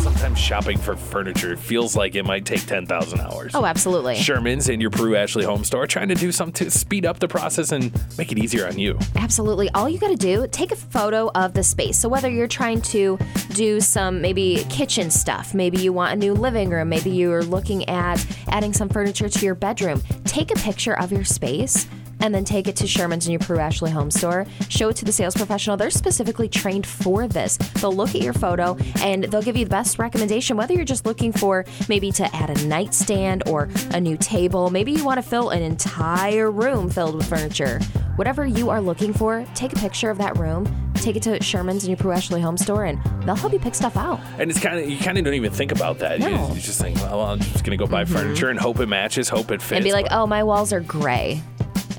Sometimes 0.03 0.39
shopping 0.39 0.79
for 0.79 0.97
furniture 0.97 1.57
feels 1.57 1.97
like 1.97 2.15
it 2.15 2.25
might 2.25 2.45
take 2.45 2.67
10,000 2.67 3.21
hours. 3.21 3.55
Oh, 3.55 3.65
absolutely. 3.65 4.17
Sherman's 4.17 4.69
and 4.69 4.81
your 4.81 4.91
Peru 4.91 5.17
Ashley 5.17 5.45
home 5.45 5.65
store 5.65 5.87
trying 5.87 6.09
to 6.09 6.15
do 6.15 6.33
something 6.33 6.67
to 6.67 6.71
speed 6.71 7.07
up 7.07 7.19
the 7.19 7.29
process 7.29 7.73
and 7.73 7.93
make 8.19 8.33
it 8.33 8.39
easier 8.39 8.67
on 8.67 8.79
you. 8.79 8.99
Absolutely. 9.17 9.71
All 9.71 9.89
you 9.89 9.99
got 9.99 10.09
to 10.09 10.17
do, 10.17 10.47
take 10.51 10.73
a 10.73 10.77
photo 10.77 11.31
of 11.35 11.55
the 11.55 11.63
space. 11.63 11.99
So 11.99 12.09
whether 12.09 12.31
you're 12.31 12.49
trying 12.49 12.83
to 12.83 13.19
do 13.51 13.81
some 13.81 14.21
maybe 14.21 14.65
kitchen 14.69 15.11
stuff, 15.11 15.55
maybe 15.55 15.79
you 15.79 15.93
want 15.93 16.06
a 16.13 16.17
new 16.17 16.35
living 16.35 16.71
room, 16.71 16.89
maybe 16.89 17.11
you're 17.11 17.45
looking 17.45 17.89
at 17.89 18.25
adding 18.49 18.73
some 18.73 18.89
furniture 18.89 19.29
to 19.29 19.45
your 19.45 19.55
bedroom, 19.55 20.03
take 20.25 20.51
a 20.51 20.57
picture 20.57 20.99
of 20.99 21.13
your 21.13 21.25
space 21.25 21.87
and 22.21 22.35
then 22.35 22.45
take 22.45 22.67
it 22.67 22.77
to 22.77 22.87
Sherman's 22.87 23.27
and 23.27 23.33
your 23.33 23.41
Peru 23.41 23.59
Ashley 23.59 23.91
home 23.91 24.11
store. 24.11 24.47
Show 24.69 24.89
it 24.89 24.97
to 24.97 25.05
the 25.05 25.13
sales 25.13 25.35
professional. 25.35 25.77
They're 25.77 25.91
specifically 25.91 26.49
trained 26.49 26.87
for 26.87 27.29
this. 27.29 27.57
They'll 27.57 27.95
look 27.95 28.15
at 28.15 28.23
your 28.23 28.33
photo 28.33 28.77
and 29.01 29.25
they'll 29.25 29.43
give 29.43 29.57
you 29.57 29.65
the 29.65 29.71
best 29.71 29.99
recommendation, 29.99 30.57
whether 30.57 30.75
you're 30.75 30.85
just 30.85 31.07
looking 31.07 31.33
for 31.33 31.65
maybe 31.89 32.11
to 32.13 32.35
add 32.35 32.51
a 32.51 32.67
nightstand 32.67 33.43
or 33.47 33.69
a 33.91 34.01
new 34.01 34.17
table. 34.17 34.71
Maybe 34.71 34.93
you 34.93 35.05
want 35.05 35.19
to 35.19 35.29
fill 35.29 35.51
an 35.51 35.63
entire 35.63 36.51
room 36.51 36.89
filled 36.89 37.17
with 37.17 37.29
furniture. 37.29 37.81
Whatever 38.17 38.47
you 38.47 38.71
are 38.71 38.81
looking 38.81 39.13
for, 39.13 39.47
take 39.55 39.73
a 39.75 39.77
picture 39.77 40.09
of 40.09 40.19
that 40.19 40.39
room, 40.39 40.86
take 41.07 41.17
it 41.17 41.23
to 41.23 41.43
Sherman's 41.43 41.85
and 41.87 42.01
your 42.01 42.13
Ashley 42.13 42.41
home 42.41 42.57
store, 42.57 42.85
and 42.85 43.01
they'll 43.23 43.37
help 43.37 43.53
you 43.53 43.61
pick 43.61 43.75
stuff 43.75 43.97
out. 43.97 44.19
And 44.39 44.51
it's 44.51 44.59
kind 44.59 44.79
of 44.79 44.91
you 44.91 44.99
kind 44.99 45.17
of 45.17 45.25
don't 45.25 45.35
even 45.35 45.53
think 45.53 45.71
about 45.71 46.01
that. 46.01 46.19
No. 46.19 46.29
You, 46.49 46.55
you 46.55 46.61
just 46.61 46.81
think, 46.81 46.97
well, 46.97 47.21
I'm 47.21 47.39
just 47.39 47.65
gonna 47.65 47.77
go 47.77 47.87
buy 47.87 48.05
mm-hmm. 48.05 48.15
furniture 48.15 48.49
and 48.51 48.59
hope 48.59 48.81
it 48.81 48.87
matches, 48.87 49.29
hope 49.29 49.51
it 49.53 49.63
fits. 49.63 49.73
And 49.73 49.85
be 49.85 49.93
like, 49.93 50.09
but 50.09 50.21
oh, 50.21 50.27
my 50.27 50.43
walls 50.43 50.73
are 50.73 50.81
gray 50.81 51.41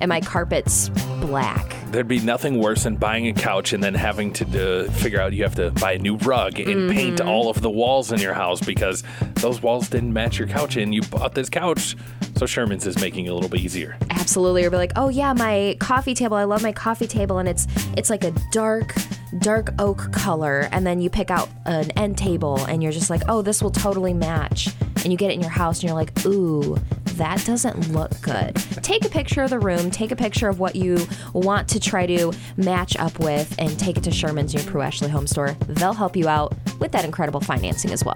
and 0.02 0.10
my 0.10 0.20
carpet's 0.22 0.90
black. 1.28 1.76
There'd 1.92 2.08
be 2.08 2.20
nothing 2.20 2.58
worse 2.60 2.84
than 2.84 2.96
buying 2.96 3.28
a 3.28 3.34
couch 3.34 3.74
and 3.74 3.84
then 3.84 3.94
having 3.94 4.34
to 4.34 4.86
uh, 4.88 4.92
figure 4.92 5.22
out 5.22 5.34
you 5.34 5.44
have 5.44 5.56
to 5.56 5.72
buy 5.72 5.94
a 5.94 6.00
new 6.00 6.18
rug 6.18 6.60
and 6.60 6.90
paint 6.92 7.20
Mm-hmm. 7.20 7.28
all 7.28 7.50
of 7.50 7.62
the 7.62 7.70
walls 7.70 8.12
in 8.12 8.20
your 8.20 8.34
house 8.34 8.60
because 8.60 9.04
those 9.36 9.62
walls 9.62 9.88
didn't 9.90 10.12
match 10.14 10.38
your 10.38 10.48
couch 10.48 10.76
and 10.76 10.94
you 10.94 11.02
bought 11.04 11.34
this 11.36 11.50
couch. 11.50 11.96
So 12.36 12.46
Sherman's 12.46 12.86
is 12.86 13.00
making 13.00 13.26
it 13.26 13.30
a 13.30 13.34
little 13.34 13.50
bit 13.50 13.62
easier. 13.62 13.98
Absolutely. 14.10 14.64
Or 14.66 14.70
be 14.70 14.78
like, 14.78 14.92
oh 14.96 15.10
yeah, 15.10 15.34
my 15.34 15.76
coffee 15.80 16.14
table. 16.14 16.36
I 16.38 16.44
love 16.44 16.62
my 16.62 16.72
coffee 16.74 17.08
table, 17.08 17.38
and 17.40 17.48
it's 17.50 17.66
it's 17.96 18.10
like 18.12 18.24
a 18.24 18.32
dark, 18.52 18.94
dark 19.40 19.74
oak 19.80 20.12
color. 20.12 20.68
And 20.72 20.86
then 20.86 21.02
you 21.02 21.10
pick 21.10 21.32
out 21.32 21.50
an 21.66 21.90
end 21.92 22.18
table, 22.18 22.64
and 22.66 22.84
you're 22.84 22.92
just 22.92 23.10
like, 23.10 23.22
oh, 23.28 23.42
this 23.42 23.64
will 23.64 23.72
totally 23.72 24.14
match. 24.14 24.70
And 24.98 25.12
you 25.12 25.18
get 25.18 25.32
it 25.32 25.36
in 25.36 25.42
your 25.42 25.50
house, 25.50 25.80
and 25.80 25.86
you're 25.90 25.96
like, 25.98 26.12
ooh, 26.26 26.78
that 27.18 27.44
doesn't 27.46 27.92
look 27.92 28.12
good. 28.22 28.56
Take 28.84 29.06
a 29.06 29.10
picture 29.10 29.44
of 29.44 29.50
the 29.50 29.60
room. 29.60 29.92
Take 29.92 30.12
a 30.12 30.16
picture 30.16 30.48
of 30.50 30.60
what 30.60 30.76
you 30.76 31.06
want 31.34 31.68
to 31.70 31.80
try 31.80 32.06
to 32.06 32.32
match 32.58 32.96
up 32.98 33.20
with, 33.20 33.54
and 33.60 33.78
take 33.80 33.98
it 33.98 34.04
to 34.04 34.12
Sherman's 34.12 34.54
your 34.54 34.64
Peru 34.64 34.82
Ashley 34.82 35.10
home 35.10 35.28
store. 35.28 35.52
They'll 35.68 35.94
help 35.94 36.16
you 36.16 36.28
out 36.28 36.54
with 36.80 36.92
that 36.92 37.06
incredible 37.06 37.40
financing 37.42 37.92
as 37.92 38.04
well. 38.06 38.16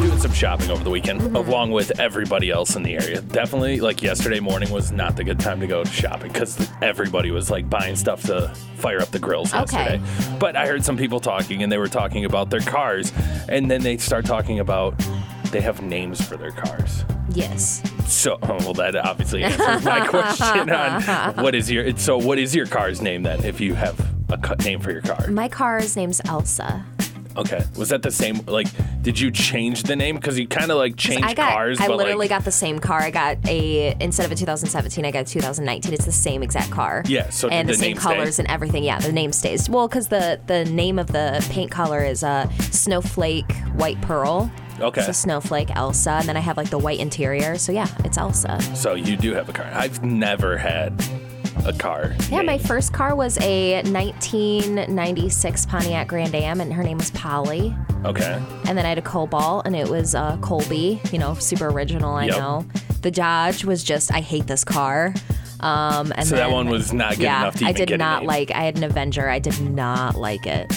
Doing 0.00 0.18
some 0.18 0.32
shopping 0.32 0.70
over 0.70 0.82
the 0.84 0.90
weekend 0.90 1.20
Mm-hmm. 1.20 1.36
along 1.36 1.72
with 1.72 1.98
everybody 2.00 2.50
else 2.50 2.76
in 2.76 2.82
the 2.82 2.94
area. 2.94 3.20
Definitely, 3.20 3.80
like 3.80 4.02
yesterday 4.02 4.40
morning 4.40 4.70
was 4.70 4.90
not 4.92 5.16
the 5.16 5.24
good 5.24 5.38
time 5.40 5.60
to 5.60 5.66
go 5.66 5.84
shopping 5.84 6.32
because 6.32 6.68
everybody 6.82 7.30
was 7.30 7.50
like 7.50 7.68
buying 7.68 7.94
stuff 7.96 8.22
to 8.24 8.48
fire 8.76 9.00
up 9.00 9.10
the 9.10 9.18
grills 9.18 9.52
Okay. 9.52 9.98
yesterday. 10.00 10.36
But 10.38 10.56
I 10.56 10.66
heard 10.66 10.84
some 10.84 10.96
people 10.96 11.20
talking 11.20 11.62
and 11.62 11.70
they 11.70 11.78
were 11.78 11.88
talking 11.88 12.24
about 12.24 12.48
their 12.50 12.60
cars, 12.60 13.12
and 13.48 13.70
then 13.70 13.82
they 13.82 13.98
start 13.98 14.24
talking 14.24 14.60
about 14.60 14.94
they 15.50 15.60
have 15.60 15.82
names 15.82 16.20
for 16.26 16.36
their 16.36 16.52
cars. 16.52 17.04
Yes. 17.32 17.82
So, 18.10 18.38
oh, 18.42 18.48
well, 18.60 18.74
that 18.74 18.96
obviously 18.96 19.44
answers 19.44 19.84
my 19.84 20.06
question 20.06 20.70
on 20.70 21.34
what 21.44 21.54
is 21.54 21.70
your. 21.70 21.96
So, 21.96 22.18
what 22.18 22.38
is 22.38 22.54
your 22.54 22.66
car's 22.66 23.00
name 23.00 23.22
then? 23.22 23.44
If 23.44 23.60
you 23.60 23.74
have 23.74 23.98
a 24.28 24.56
name 24.64 24.80
for 24.80 24.90
your 24.90 25.02
car, 25.02 25.28
My 25.28 25.48
car's 25.48 25.96
name's 25.96 26.20
Elsa. 26.24 26.84
okay. 27.36 27.64
Was 27.76 27.88
that 27.90 28.02
the 28.02 28.10
same? 28.10 28.40
Like, 28.46 28.66
did 29.02 29.18
you 29.18 29.30
change 29.30 29.84
the 29.84 29.96
name 29.96 30.16
because 30.16 30.38
you 30.38 30.46
kind 30.48 30.70
of 30.70 30.76
like 30.76 30.96
changed 30.96 31.24
I 31.24 31.34
got. 31.34 31.52
cars? 31.52 31.80
I 31.80 31.86
literally 31.86 32.14
like, 32.14 32.28
got 32.30 32.44
the 32.44 32.50
same 32.50 32.78
car. 32.80 33.00
I 33.00 33.10
got 33.10 33.38
a 33.48 33.96
instead 34.00 34.26
of 34.26 34.32
a 34.32 34.34
2017, 34.34 35.04
I 35.04 35.10
got 35.10 35.20
a 35.20 35.24
2019. 35.24 35.92
It's 35.92 36.04
the 36.04 36.12
same 36.12 36.42
exact 36.42 36.70
car. 36.70 37.02
Yeah, 37.06 37.30
so 37.30 37.48
and 37.48 37.68
the, 37.68 37.72
the 37.72 37.78
same 37.78 37.88
name 37.90 37.96
stay? 37.96 38.02
colors 38.14 38.38
and 38.40 38.48
everything. 38.50 38.82
Yeah, 38.84 38.98
the 38.98 39.12
name 39.12 39.32
stays. 39.32 39.70
Well, 39.70 39.86
because 39.88 40.08
the 40.08 40.40
the 40.46 40.64
name 40.66 40.98
of 40.98 41.08
the 41.08 41.46
paint 41.50 41.70
color 41.70 42.00
is 42.04 42.24
uh, 42.24 42.48
snowflake 42.70 43.52
white 43.74 44.00
pearl. 44.02 44.50
Okay. 44.80 45.00
It's 45.00 45.08
a 45.10 45.14
snowflake 45.14 45.70
Elsa, 45.76 46.12
and 46.12 46.28
then 46.28 46.36
I 46.36 46.40
have 46.40 46.56
like 46.56 46.70
the 46.70 46.78
white 46.78 47.00
interior. 47.00 47.56
So 47.58 47.72
yeah, 47.72 47.88
it's 48.04 48.16
Elsa. 48.18 48.60
So 48.74 48.94
you 48.94 49.16
do 49.16 49.34
have 49.34 49.48
a 49.48 49.52
car. 49.52 49.70
I've 49.72 50.02
never 50.02 50.56
had 50.56 51.02
a 51.66 51.72
car. 51.72 52.14
Yeah, 52.30 52.42
my 52.42 52.58
first 52.58 52.92
car 52.92 53.14
was 53.14 53.36
a 53.42 53.82
1996 53.82 55.66
Pontiac 55.66 56.06
Grand 56.08 56.34
Am, 56.34 56.60
and 56.60 56.72
her 56.72 56.82
name 56.82 56.98
was 56.98 57.10
Polly. 57.10 57.74
Okay. 58.04 58.40
And 58.66 58.78
then 58.78 58.86
I 58.86 58.88
had 58.90 58.98
a 58.98 59.02
Cobalt, 59.02 59.66
and 59.66 59.74
it 59.76 59.88
was 59.88 60.14
uh, 60.14 60.36
Colby. 60.38 61.00
You 61.12 61.18
know, 61.18 61.34
super 61.34 61.68
original. 61.68 62.14
I 62.14 62.26
Yep. 62.26 62.36
know. 62.38 62.66
The 63.02 63.10
Dodge 63.10 63.64
was 63.64 63.82
just 63.82 64.12
I 64.12 64.20
hate 64.20 64.46
this 64.46 64.64
car. 64.64 65.14
Um, 65.60 66.12
and 66.16 66.26
So 66.26 66.36
that 66.36 66.50
one 66.50 66.68
was 66.70 66.92
not 66.92 67.12
good 67.16 67.24
yeah, 67.24 67.42
enough 67.42 67.56
to 67.56 67.66
I 67.66 67.72
did 67.72 67.98
not 67.98 68.24
like. 68.24 68.50
I 68.50 68.62
had 68.62 68.76
an 68.78 68.84
Avenger. 68.84 69.28
I 69.28 69.38
did 69.38 69.60
not 69.60 70.16
like 70.16 70.46
it. 70.46 70.70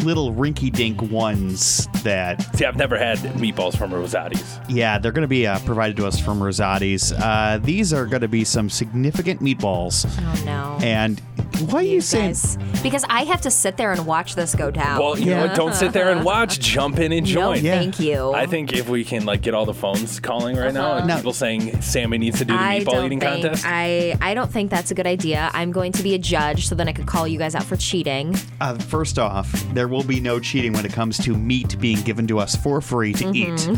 little 0.00 0.32
rinky 0.34 0.72
dink 0.72 1.00
ones 1.02 1.86
that 2.02 2.42
See, 2.56 2.64
I've 2.64 2.76
never 2.76 2.98
had 2.98 3.18
meatballs 3.18 3.76
from 3.76 3.92
Rosati's. 3.92 4.58
Yeah, 4.68 4.98
they're 4.98 5.12
going 5.12 5.22
to 5.22 5.28
be 5.28 5.46
uh, 5.46 5.58
provided 5.60 5.96
to 5.98 6.06
us 6.06 6.18
from 6.18 6.42
Rosati's. 6.42 7.12
Uh, 7.12 7.58
these 7.62 7.92
are 7.92 8.06
going 8.06 8.22
to 8.22 8.28
be 8.28 8.44
some 8.44 8.68
significant 8.68 9.40
meatballs. 9.40 10.04
Oh 10.18 10.44
no. 10.44 10.78
And 10.84 11.20
why 11.60 11.80
are 11.80 11.82
you, 11.82 11.92
you 11.94 12.00
saying? 12.00 12.28
guys, 12.30 12.56
because 12.82 13.04
I 13.08 13.24
have 13.24 13.40
to 13.42 13.50
sit 13.50 13.76
there 13.76 13.92
and 13.92 14.06
watch 14.06 14.34
this 14.34 14.54
go 14.54 14.70
down. 14.70 15.00
Well, 15.00 15.18
you 15.18 15.26
know? 15.26 15.54
Don't 15.54 15.74
sit 15.74 15.92
there 15.92 16.10
and 16.10 16.24
watch. 16.32 16.58
Jump 16.60 16.98
in 16.98 17.12
and 17.12 17.26
no, 17.26 17.32
join. 17.32 17.64
Yeah. 17.64 17.78
thank 17.78 18.00
you. 18.00 18.32
I 18.32 18.46
think 18.46 18.72
if 18.72 18.88
we 18.88 19.04
can 19.04 19.24
like 19.24 19.42
get 19.42 19.54
all 19.54 19.64
the 19.66 19.74
phones 19.74 20.20
calling 20.20 20.56
right 20.56 20.72
now 20.74 20.96
and 20.96 21.06
No. 21.08 21.16
people 21.16 21.32
saying 21.32 21.80
Sammie 21.82 22.18
needs 22.18 22.38
to 22.38 22.44
do 22.44 22.52
the 22.54 22.58
Uh-huh. 22.58 22.68
I 22.68 22.80
meatball 22.80 23.06
eating 23.06 23.20
think 23.20 23.42
contest. 23.42 23.64
I 23.66 24.16
I 24.20 24.34
don't 24.34 24.50
think 24.50 24.70
that's 24.70 24.90
a 24.90 24.94
good 24.94 25.06
idea. 25.06 25.50
I'm 25.52 25.72
going 25.72 25.92
to 25.92 26.02
be 26.02 26.14
a 26.14 26.18
judge, 26.18 26.66
so 26.68 26.74
then 26.74 26.88
I 26.88 26.92
could 26.92 27.06
call 27.06 27.26
you 27.28 27.38
guys 27.38 27.54
out 27.54 27.64
for 27.64 27.76
cheating. 27.76 28.34
Uh, 28.60 28.76
first 28.78 29.18
off, 29.18 29.50
there 29.74 29.88
will 29.88 30.04
be 30.04 30.20
no 30.20 30.40
cheating 30.40 30.72
when 30.72 30.84
it 30.84 30.92
comes 30.92 31.18
to 31.18 31.36
meat 31.36 31.78
being 31.80 32.00
given 32.02 32.26
to 32.28 32.38
us 32.38 32.56
for 32.56 32.80
free 32.80 33.12
to 33.14 33.24
Mm-hmm. 33.24 33.34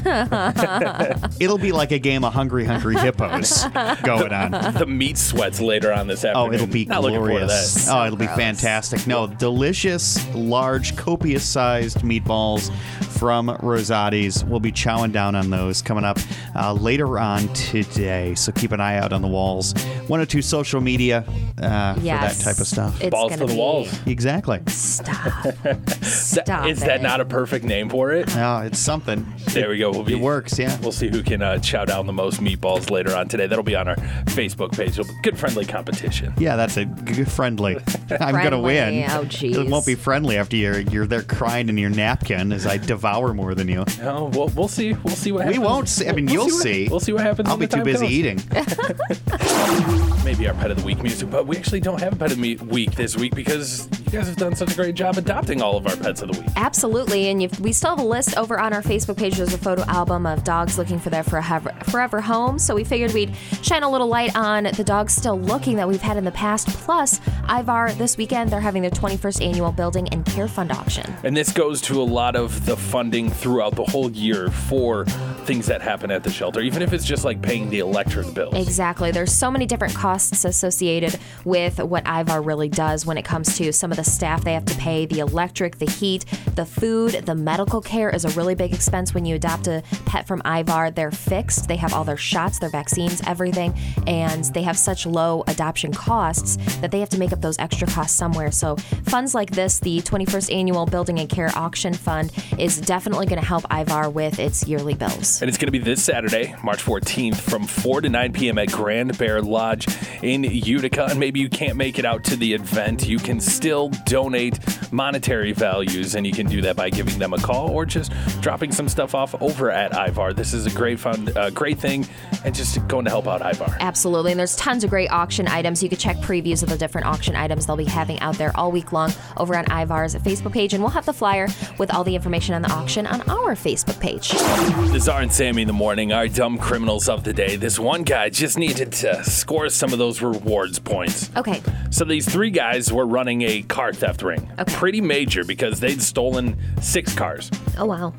eat. 0.07 1.33
It'll 1.41 1.59
be 1.59 1.73
like 1.73 1.93
a 1.93 1.99
game 1.99 2.25
of 2.25 2.33
Hungry 2.33 2.65
Hungry 2.65 2.97
Hippos 2.97 3.65
going 4.03 4.33
on. 4.33 4.51
the 4.75 4.87
meat 4.87 5.19
sweats 5.19 5.61
later 5.61 5.93
on 5.93 6.07
this 6.07 6.25
afternoon. 6.25 6.51
Oh, 6.51 6.55
it'll 6.55 6.67
be 6.67 6.85
Not 6.85 7.03
looking 7.03 7.17
forward 7.19 7.41
to 7.41 7.47
glorious. 7.47 7.66
Oh, 7.89 8.05
it'll 8.05 8.17
be 8.17 8.27
gross. 8.27 8.39
fantastic. 8.39 9.07
No, 9.07 9.27
delicious, 9.27 10.27
large, 10.35 10.97
copious 10.97 11.45
sized 11.45 11.99
meatballs 11.99 12.71
from 13.19 13.51
Rosati's. 13.63 14.45
We'll 14.45 14.61
be 14.61 14.73
chowing 14.73 15.13
down 15.13 15.35
on 15.35 15.51
those 15.51 15.83
coming 15.83 16.05
up 16.05 16.19
uh, 16.55 16.73
later 16.73 17.19
on 17.19 17.49
today. 17.55 18.35
So 18.35 18.53
keep 18.53 18.73
an 18.73 18.81
eye 18.81 18.99
out 18.99 19.13
on 19.13 19.23
the 19.23 19.29
walls. 19.29 19.73
One 20.09 20.21
or 20.21 20.27
two 20.27 20.43
social 20.43 20.81
media 20.81 21.25
uh, 21.61 21.95
for 21.95 22.01
that 22.01 22.37
type 22.39 22.59
of 22.59 22.67
stuff. 22.67 23.01
It's 23.01 23.11
Balls 23.11 23.31
gonna 23.31 23.47
the 23.47 23.53
be- 23.55 23.59
walls. 23.59 23.99
exactly. 24.07 24.61
Stop. 24.69 25.47
Stop 26.03 26.67
is 26.67 26.81
that 26.81 27.03
not 27.03 27.21
a 27.21 27.25
perfect 27.25 27.65
name 27.65 27.89
for 27.89 28.13
it? 28.13 28.35
Oh, 28.37 28.59
it's 28.61 28.79
something. 28.79 29.27
There 29.49 29.71
we 29.71 29.79
go. 29.79 29.91
We'll 29.91 30.05
be, 30.05 30.15
It 30.15 30.21
works, 30.21 30.59
yeah. 30.59 30.79
We'll 30.81 30.93
see 30.93 31.09
who 31.09 31.23
can 31.23 31.43
uh, 31.43 31.59
chow 31.59 31.85
down 31.85 32.07
the 32.07 32.13
most 32.13 32.41
meatballs 32.41 32.91
later 32.91 33.15
on 33.17 33.29
today. 33.29 33.47
That'll 33.47 33.65
be 33.65 33.75
on 33.77 33.89
our 33.89 33.97
Facebook 34.27 34.73
page. 34.77 34.99
It'll 34.99 35.05
be 35.13 35.19
good 35.23 35.39
friendly 35.39 35.65
competition. 35.65 36.33
Yeah, 36.39 36.57
that's 36.57 36.77
it. 36.77 37.05
Good 37.05 37.31
friendly. 37.31 37.77
I'm 38.11 38.33
gonna 38.33 38.61
Friendly. 38.61 38.63
win. 38.63 39.05
Oh, 39.11 39.27
It 39.31 39.69
won't 39.71 39.87
be 39.87 39.95
friendly 39.95 40.37
after 40.37 40.57
you're 40.57 40.81
you're 40.81 41.07
there 41.07 41.23
crying 41.23 41.69
in 41.69 41.79
your 41.79 41.91
napkin 41.91 42.53
as 42.53 42.67
I 42.67 42.77
devour 43.07 43.35
more 43.35 43.55
than 43.55 43.69
you. 43.69 43.85
Oh, 44.07 44.27
we'll, 44.27 44.49
we'll 44.49 44.69
see. 44.69 44.93
We'll 44.93 45.15
see 45.17 45.33
what 45.33 45.45
happens. 45.45 45.59
We 45.59 45.65
won't 45.65 45.89
see. 45.89 46.09
I 46.09 46.13
mean, 46.13 46.27
We'll 46.27 46.35
you'll 46.35 46.45
what- 46.47 46.63
see. 46.63 46.89
We'll 46.89 47.01
see 47.01 47.13
what 47.13 47.23
happens. 47.23 47.49
I'll 47.49 47.57
be 47.57 47.67
too 47.67 47.83
busy 47.83 48.07
comes. 48.07 48.13
eating. 48.13 48.39
Maybe 50.37 50.49
our 50.49 50.55
pet 50.55 50.71
of 50.71 50.77
the 50.77 50.85
week 50.85 51.03
music, 51.03 51.31
but 51.31 51.47
we 51.47 51.57
actually 51.57 51.81
don't 51.81 51.99
have 51.99 52.13
a 52.13 52.17
pet 52.17 52.31
of 52.31 52.39
the 52.39 52.57
week 52.57 52.95
this 52.95 53.17
week 53.17 53.35
because 53.35 53.89
you 54.05 54.11
guys 54.11 54.27
have 54.27 54.37
done 54.37 54.55
such 54.55 54.71
a 54.71 54.75
great 54.75 54.95
job 54.95 55.17
adopting 55.17 55.63
all 55.63 55.79
of 55.79 55.87
our 55.87 55.97
pets 55.97 56.21
of 56.21 56.31
the 56.31 56.39
week. 56.39 56.51
Absolutely, 56.57 57.29
and 57.29 57.41
you've, 57.41 57.59
we 57.59 57.73
still 57.73 57.97
have 57.97 58.01
a 58.01 58.07
list 58.07 58.37
over 58.37 58.61
on 58.61 58.75
our 58.75 58.83
Facebook 58.83 59.17
page. 59.17 59.37
There's 59.37 59.55
a 59.55 59.59
photo 59.59 59.83
album 59.85 60.27
of 60.27 60.45
dogs 60.45 60.77
looking 60.77 60.99
for 60.99 61.09
their 61.09 61.23
forever, 61.23 61.73
forever 61.85 62.21
home. 62.21 62.59
So 62.59 62.75
we 62.75 62.85
figured 62.85 63.15
we'd 63.15 63.35
shine 63.63 63.83
a 63.83 63.91
little 63.91 64.09
light 64.09 64.37
on 64.37 64.65
the 64.65 64.85
dogs 64.85 65.15
still 65.15 65.41
looking 65.41 65.77
that 65.77 65.89
we've 65.89 66.03
had 66.03 66.19
in 66.19 66.25
the 66.25 66.33
past. 66.33 66.69
Plus, 66.69 67.19
Ivar 67.49 67.93
this 67.93 68.19
weekend 68.19 68.51
they're 68.51 68.61
having 68.61 68.83
their 68.83 68.91
21st 68.91 69.43
annual 69.43 69.73
Building 69.73 70.07
and 70.09 70.27
Care 70.27 70.49
Fund 70.49 70.71
auction. 70.71 71.17
And 71.23 71.35
this 71.35 71.51
goes 71.51 71.81
to 71.83 72.03
a 72.03 72.05
lot 72.05 72.37
of 72.37 72.67
the 72.67 72.77
funding 72.77 73.31
throughout 73.31 73.75
the 73.75 73.85
whole 73.85 74.11
year 74.11 74.51
for 74.51 75.07
things 75.47 75.67
that 75.67 75.81
happen 75.81 76.11
at 76.11 76.25
the 76.25 76.31
shelter, 76.31 76.61
even 76.61 76.83
if 76.83 76.93
it's 76.93 77.05
just 77.05 77.25
like 77.25 77.41
paying 77.41 77.71
the 77.71 77.79
electric 77.79 78.35
bills. 78.35 78.55
Exactly. 78.55 79.11
There's 79.13 79.33
so 79.33 79.51
many 79.51 79.65
different 79.65 79.95
costs 79.95 80.45
associated 80.45 81.19
with 81.45 81.79
what 81.79 82.07
Ivar 82.07 82.43
really 82.43 82.69
does 82.69 83.07
when 83.07 83.17
it 83.17 83.25
comes 83.25 83.57
to 83.59 83.73
some 83.73 83.91
of 83.91 83.97
the 83.97 84.05
staff 84.05 84.45
they 84.45 84.55
have 84.55 84.65
to 84.67 84.75
pay, 84.77 85.07
the 85.07 85.21
electric, 85.21 85.79
the 85.79 85.91
heat, 85.91 86.25
the 86.57 86.67
food, 86.67 87.13
the 87.27 87.35
medical 87.35 87.81
care 87.81 88.11
is 88.11 88.25
a 88.25 88.29
really 88.31 88.55
big 88.55 88.75
expense 88.75 89.15
when 89.15 89.25
you 89.25 89.37
adopt 89.37 89.69
a 89.69 89.83
pet 90.05 90.27
from 90.27 90.43
Ivar. 90.45 90.91
They're 90.91 91.11
fixed. 91.13 91.69
They 91.69 91.77
have 91.77 91.95
all 91.95 92.05
their 92.05 92.17
shots, 92.17 92.59
their 92.59 92.71
vaccines, 92.71 93.23
everything, 93.27 93.75
and 94.07 94.45
they 94.47 94.63
have 94.63 94.77
such 94.77 95.07
low 95.07 95.45
adoption 95.47 95.93
costs 95.93 96.57
that 96.81 96.91
they 96.91 97.01
have 97.01 97.11
to 97.11 97.19
make 97.19 97.33
up 97.33 97.41
those 97.41 97.59
extra 97.59 97.87
costs 97.87 98.17
somewhere. 98.17 98.51
So 98.51 98.77
funds 99.05 99.35
like 99.35 99.51
this, 99.51 99.79
the 99.79 100.01
21st 100.01 100.53
annual 100.53 100.87
Building 100.87 101.21
and 101.21 101.29
Care 101.29 101.51
Auction 101.55 101.95
Fund, 101.95 102.33
is 102.59 102.81
definitely 102.81 103.27
going 103.27 103.41
to 103.41 103.47
help 103.47 103.65
Ivar 103.71 104.11
with 104.11 104.39
its 104.39 104.67
yearly 104.67 104.95
bills. 104.95 105.36
And 105.41 105.49
it's 105.49 105.59
going 105.59 105.67
to 105.67 105.73
be 105.73 105.79
this 105.79 106.03
Saturday, 106.03 106.55
March 106.63 106.83
14th, 106.83 107.37
from 107.37 107.67
4 107.67 108.03
to 108.03 108.09
9 108.09 108.33
p.m. 108.33 108.59
at 108.59 108.73
Grand 108.73 109.19
Bear 109.19 109.43
Lodge 109.43 109.87
in 110.23 110.45
Utica. 110.45 111.07
And 111.11 111.21
maybe 111.21 111.41
you 111.41 111.51
can't 111.51 111.77
make 111.77 111.99
it 111.99 112.05
out 112.07 112.25
to 112.25 112.37
the 112.37 112.55
event. 112.55 113.07
You 113.07 113.19
can 113.19 113.41
still 113.41 113.91
donate 114.07 114.59
monetary 114.93 115.53
values, 115.53 116.15
and 116.15 116.27
you 116.27 116.33
can 116.33 116.47
do 116.47 116.61
that 116.63 116.77
by 116.77 116.91
giving 116.91 117.19
them 117.19 117.33
a 117.33 117.39
call 117.39 117.71
or 117.71 117.85
just 117.85 118.13
dropping 118.41 118.73
some 118.73 118.89
stuff 118.89 119.15
off 119.15 119.35
over 119.43 119.71
at 119.71 119.93
Ivar. 119.95 120.33
This 120.33 120.53
is 120.53 120.67
a 120.67 120.71
great 120.71 120.99
fun, 120.99 121.31
uh, 121.37 121.51
great 121.51 121.79
thing, 121.79 122.07
and 122.45 122.55
just 122.55 122.87
going 122.89 123.05
to 123.05 123.11
help 123.11 123.27
out 123.27 123.41
Ivar. 123.43 123.77
Absolutely. 123.81 124.33
And 124.33 124.39
there's 124.39 124.57
tons 124.57 124.85
of 124.85 124.91
great 124.91 125.11
auction 125.11 125.49
items. 125.49 125.83
You 125.83 125.89
can 125.89 125.99
check 125.99 126.17
previews 126.19 126.63
of 126.63 126.69
the 126.69 126.77
different 126.77 127.07
auction 127.07 127.37
items 127.37 127.67
they'll 127.67 127.77
be 127.77 127.85
having 127.85 128.19
out 128.21 128.37
there 128.37 128.53
all 128.55 128.71
week 128.71 128.93
long 128.93 129.13
over 129.37 129.57
on 129.57 129.65
Ivar's 129.71 130.15
Facebook 130.17 130.53
page. 130.53 130.75
And 130.75 130.83
we'll 130.83 130.91
have 130.93 131.07
the 131.07 131.13
flyer 131.13 131.49
with 131.79 131.93
all 131.93 132.05
the 132.05 132.15
information 132.15 132.55
on 132.55 132.63
the 132.63 132.71
auction 132.71 133.07
on 133.07 133.21
our 133.23 133.55
Facebook 133.55 134.01
page. 134.01 134.31
The 134.31 135.01
Czar 135.01 135.23
and 135.23 135.33
Sammie 135.33 135.63
in 135.63 135.69
the 135.69 135.73
morning, 135.75 136.13
our 136.13 136.29
dumb 136.29 136.59
criminals 136.59 137.09
of 137.09 137.25
the 137.25 137.33
day. 137.33 137.57
This 137.57 137.79
one 137.79 138.03
guy 138.03 138.31
just 138.31 138.59
needed 138.59 138.93
to 138.93 139.25
score 139.25 139.69
some 139.69 139.93
of 139.93 139.99
those 139.99 140.23
rewards 140.23 140.79
points. 140.79 141.31
Okay. 141.37 141.63
So 141.91 142.05
these 142.05 142.29
three 142.29 142.51
guys 142.51 142.93
were 142.93 143.07
running 143.07 143.43
a 143.43 143.63
car 143.63 143.93
theft 143.93 144.23
ring. 144.23 144.51
Okay. 144.59 144.76
Pretty 144.77 145.01
major 145.01 145.43
because 145.43 145.81
they'd 145.81 146.03
stolen 146.03 146.55
six 146.83 147.15
cars. 147.15 147.51
Oh, 147.79 147.87
wow. 147.87 148.13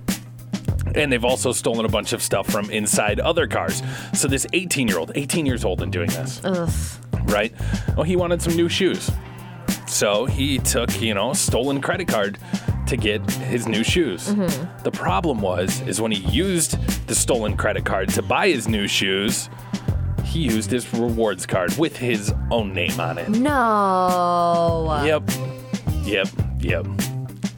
And 0.95 1.11
they've 1.11 1.23
also 1.23 1.51
stolen 1.51 1.85
a 1.85 1.87
bunch 1.87 2.13
of 2.13 2.23
stuff 2.23 2.49
from 2.49 2.71
inside 2.71 3.19
other 3.19 3.45
cars. 3.45 3.83
So 4.13 4.27
this 4.27 4.47
18 4.53 4.87
year 4.87 4.97
old, 4.97 5.11
18 5.13 5.45
years 5.45 5.63
old 5.63 5.83
and 5.83 5.91
doing 5.91 6.09
this, 6.09 6.41
Ugh. 6.43 6.67
right? 7.25 7.53
Well, 7.95 8.05
he 8.05 8.15
wanted 8.15 8.41
some 8.41 8.55
new 8.55 8.69
shoes. 8.69 9.11
So 9.85 10.25
he 10.25 10.57
took, 10.57 10.99
you 10.99 11.13
know, 11.13 11.29
a 11.29 11.35
stolen 11.35 11.79
credit 11.79 12.07
card 12.07 12.39
to 12.87 12.97
get 12.97 13.21
his 13.33 13.67
new 13.67 13.83
shoes. 13.83 14.27
Mm-hmm. 14.29 14.83
The 14.83 14.91
problem 14.91 15.41
was 15.41 15.81
is 15.81 16.01
when 16.01 16.11
he 16.11 16.27
used 16.31 16.79
the 17.07 17.13
stolen 17.13 17.55
credit 17.55 17.85
card 17.85 18.09
to 18.09 18.23
buy 18.23 18.47
his 18.47 18.67
new 18.67 18.87
shoes, 18.87 19.47
he 20.23 20.39
used 20.39 20.71
his 20.71 20.91
rewards 20.91 21.45
card 21.45 21.77
with 21.77 21.97
his 21.97 22.33
own 22.49 22.73
name 22.73 22.99
on 22.99 23.19
it. 23.19 23.29
No. 23.29 25.03
Yep. 25.05 25.29
Yep. 26.07 26.29
Yep. 26.59 26.87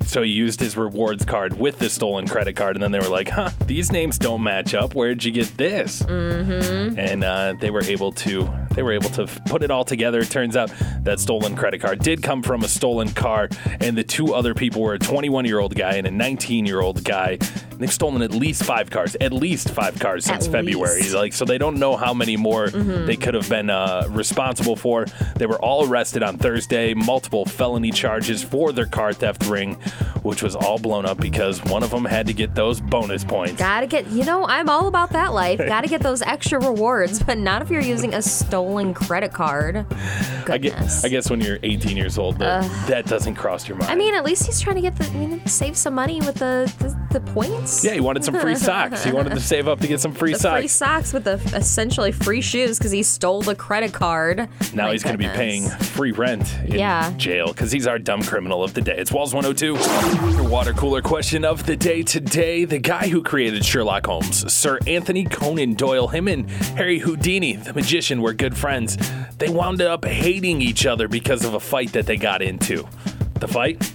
So 0.06 0.24
he 0.24 0.32
used 0.32 0.60
his 0.60 0.76
rewards 0.76 1.24
card 1.24 1.60
with 1.60 1.78
the 1.78 1.88
stolen 1.88 2.28
credit 2.28 2.56
card, 2.56 2.76
and 2.76 2.82
then 2.82 2.92
they 2.92 3.00
were 3.00 3.10
like, 3.10 3.30
"Huh, 3.30 3.52
these 3.68 3.92
names 3.92 4.18
don't 4.18 4.42
match 4.42 4.74
up. 4.74 4.96
Where'd 4.96 5.24
you 5.24 5.32
get 5.32 5.56
this?" 5.56 6.02
Mm-hmm. 6.02 6.98
And 6.98 7.24
uh, 7.24 7.54
they 7.60 7.70
were 7.70 7.84
able 7.84 8.12
to 8.14 8.52
they 8.80 8.84
were 8.84 8.94
able 8.94 9.10
to 9.10 9.28
put 9.48 9.62
it 9.62 9.72
all 9.72 9.84
together. 9.84 10.22
It 10.22 10.30
turns 10.30 10.56
out 10.56 10.72
that 11.04 11.20
stolen 11.20 11.54
credit 11.54 11.82
card 11.82 12.00
did 12.00 12.24
come 12.24 12.42
from 12.42 12.64
a 12.64 12.68
stolen 12.70 13.10
car, 13.10 13.50
and 13.82 13.98
the 13.98 14.06
two 14.06 14.34
other 14.34 14.54
people 14.54 14.82
were 14.82 14.94
a 14.94 15.00
21 15.00 15.44
year 15.44 15.60
old 15.60 15.76
guy 15.76 15.96
and 15.96 16.08
a 16.08 16.12
19 16.12 16.66
year 16.66 16.80
old 16.80 17.04
guy. 17.04 17.40
They've 17.78 17.92
stolen 17.92 18.22
at 18.22 18.32
least 18.32 18.64
five 18.64 18.90
cars, 18.90 19.16
at 19.22 19.32
least 19.34 19.70
five 19.70 20.00
cars 20.00 20.26
since 20.26 20.46
At 20.48 20.52
February. 20.52 21.02
least. 21.02 21.14
Like, 21.14 21.32
so 21.34 21.46
they 21.46 21.58
don't 21.58 21.78
know 21.78 21.96
how 21.96 22.14
many 22.14 22.36
more 22.36 22.70
they 22.70 23.16
could 23.16 23.34
have 23.34 23.48
been 23.50 23.70
uh, 23.70 24.06
responsible 24.10 24.76
for. 24.76 25.06
They 25.38 25.46
were 25.46 25.60
all 25.62 25.88
arrested 25.88 26.22
on 26.24 26.38
Thursday, 26.38 26.94
multiple 26.94 27.46
felony 27.46 27.92
charges 27.92 28.44
for 28.44 28.74
their 28.74 28.86
car 28.86 29.14
theft 29.14 29.46
ring, 29.46 29.76
which 30.24 30.44
was 30.44 30.58
all 30.58 30.78
blown 30.78 31.06
up 31.06 31.20
because 31.20 31.64
one 31.66 31.84
of 31.84 31.90
them 31.92 32.04
had 32.04 32.28
to 32.28 32.34
get 32.34 32.54
those 32.54 32.82
bonus 32.82 33.24
points. 33.24 33.54
Gotta 33.54 33.88
get, 33.88 34.08
you 34.08 34.26
know, 34.26 34.46
I'm 34.46 34.68
all 34.70 34.88
about 34.88 35.12
that 35.12 35.34
life. 35.34 35.58
Gotta 35.66 35.88
get 35.88 36.02
those 36.02 36.22
extra 36.22 36.60
rewards, 36.60 37.24
but 37.24 37.38
not 37.38 37.62
if 37.62 37.70
you're 37.70 37.82
using 37.82 38.14
a 38.14 38.22
stolen 38.22 38.69
credit 38.94 39.34
card. 39.34 39.86
I 40.48 40.58
guess, 40.58 41.04
I 41.06 41.10
guess 41.10 41.30
when 41.30 41.42
you're 41.42 41.60
18 41.64 41.96
years 41.98 42.18
old, 42.18 42.38
that, 42.40 42.70
that 42.88 43.06
doesn't 43.06 43.36
cross 43.36 43.68
your 43.68 43.78
mind. 43.78 43.92
I 43.92 43.96
mean, 43.96 44.16
at 44.16 44.24
least 44.26 44.46
he's 44.46 44.60
trying 44.60 44.76
to 44.78 44.82
get 44.82 44.96
the, 44.98 45.06
you 45.20 45.28
know, 45.28 45.40
save 45.46 45.76
some 45.78 45.94
money 45.96 46.20
with 46.22 46.36
the, 46.36 46.72
the, 46.80 47.20
the 47.20 47.32
points. 47.32 47.84
yeah, 47.84 47.94
he 47.94 48.00
wanted 48.00 48.24
some 48.24 48.34
free 48.40 48.56
socks. 48.70 49.04
He 49.04 49.12
wanted 49.12 49.32
to 49.34 49.40
save 49.40 49.68
up 49.68 49.80
to 49.82 49.88
get 49.88 50.00
some 50.00 50.14
free 50.14 50.34
The 50.34 50.40
socks. 50.40 50.60
free 50.60 50.68
socks 50.68 51.14
with 51.14 51.24
the 51.24 51.34
essentially 51.56 52.12
free 52.12 52.42
shoes 52.42 52.78
because 52.78 52.92
he 52.92 53.04
stole 53.04 53.42
the 53.42 53.56
credit 53.56 53.94
card. 53.94 54.48
Now 54.74 54.86
My 54.86 54.92
he's 54.94 55.04
going 55.04 55.14
to 55.18 55.20
be 55.20 55.28
paying 55.30 55.68
free 55.70 56.12
rent 56.12 56.52
in 56.66 56.74
Yeah. 56.80 57.12
jail 57.18 57.48
because 57.48 57.72
he's 57.72 57.88
our 57.88 58.00
dumb 58.00 58.22
criminal 58.24 58.64
of 58.64 58.74
the 58.74 58.82
day. 58.82 58.96
It's 58.98 59.12
Walls 59.12 59.34
102. 59.34 59.74
Your 60.36 60.48
water 60.50 60.74
cooler 60.74 61.02
question 61.02 61.44
of 61.46 61.66
the 61.66 61.76
day 61.76 62.04
today. 62.04 62.66
The 62.66 62.80
guy 62.80 63.08
who 63.08 63.22
created 63.24 63.64
Sherlock 63.66 64.06
Holmes, 64.08 64.52
Sir 64.52 64.80
Anthony 64.88 65.26
Conan 65.26 65.74
Doyle, 65.76 66.08
him 66.08 66.28
and 66.28 66.50
Harry 66.50 67.00
Houdini, 67.00 67.56
the 67.56 67.74
magician, 67.74 68.22
were 68.22 68.34
good 68.34 68.58
friends. 68.60 68.98
They 69.38 69.50
wound 69.50 69.82
up 69.82 70.06
hating 70.06 70.62
each 70.62 70.86
other 70.86 71.08
because 71.08 71.46
of 71.46 71.54
a 71.54 71.60
fight 71.60 71.94
that 71.94 72.06
they 72.06 72.18
got 72.18 72.42
into. 72.42 72.88
The 73.40 73.48
fight? 73.48 73.92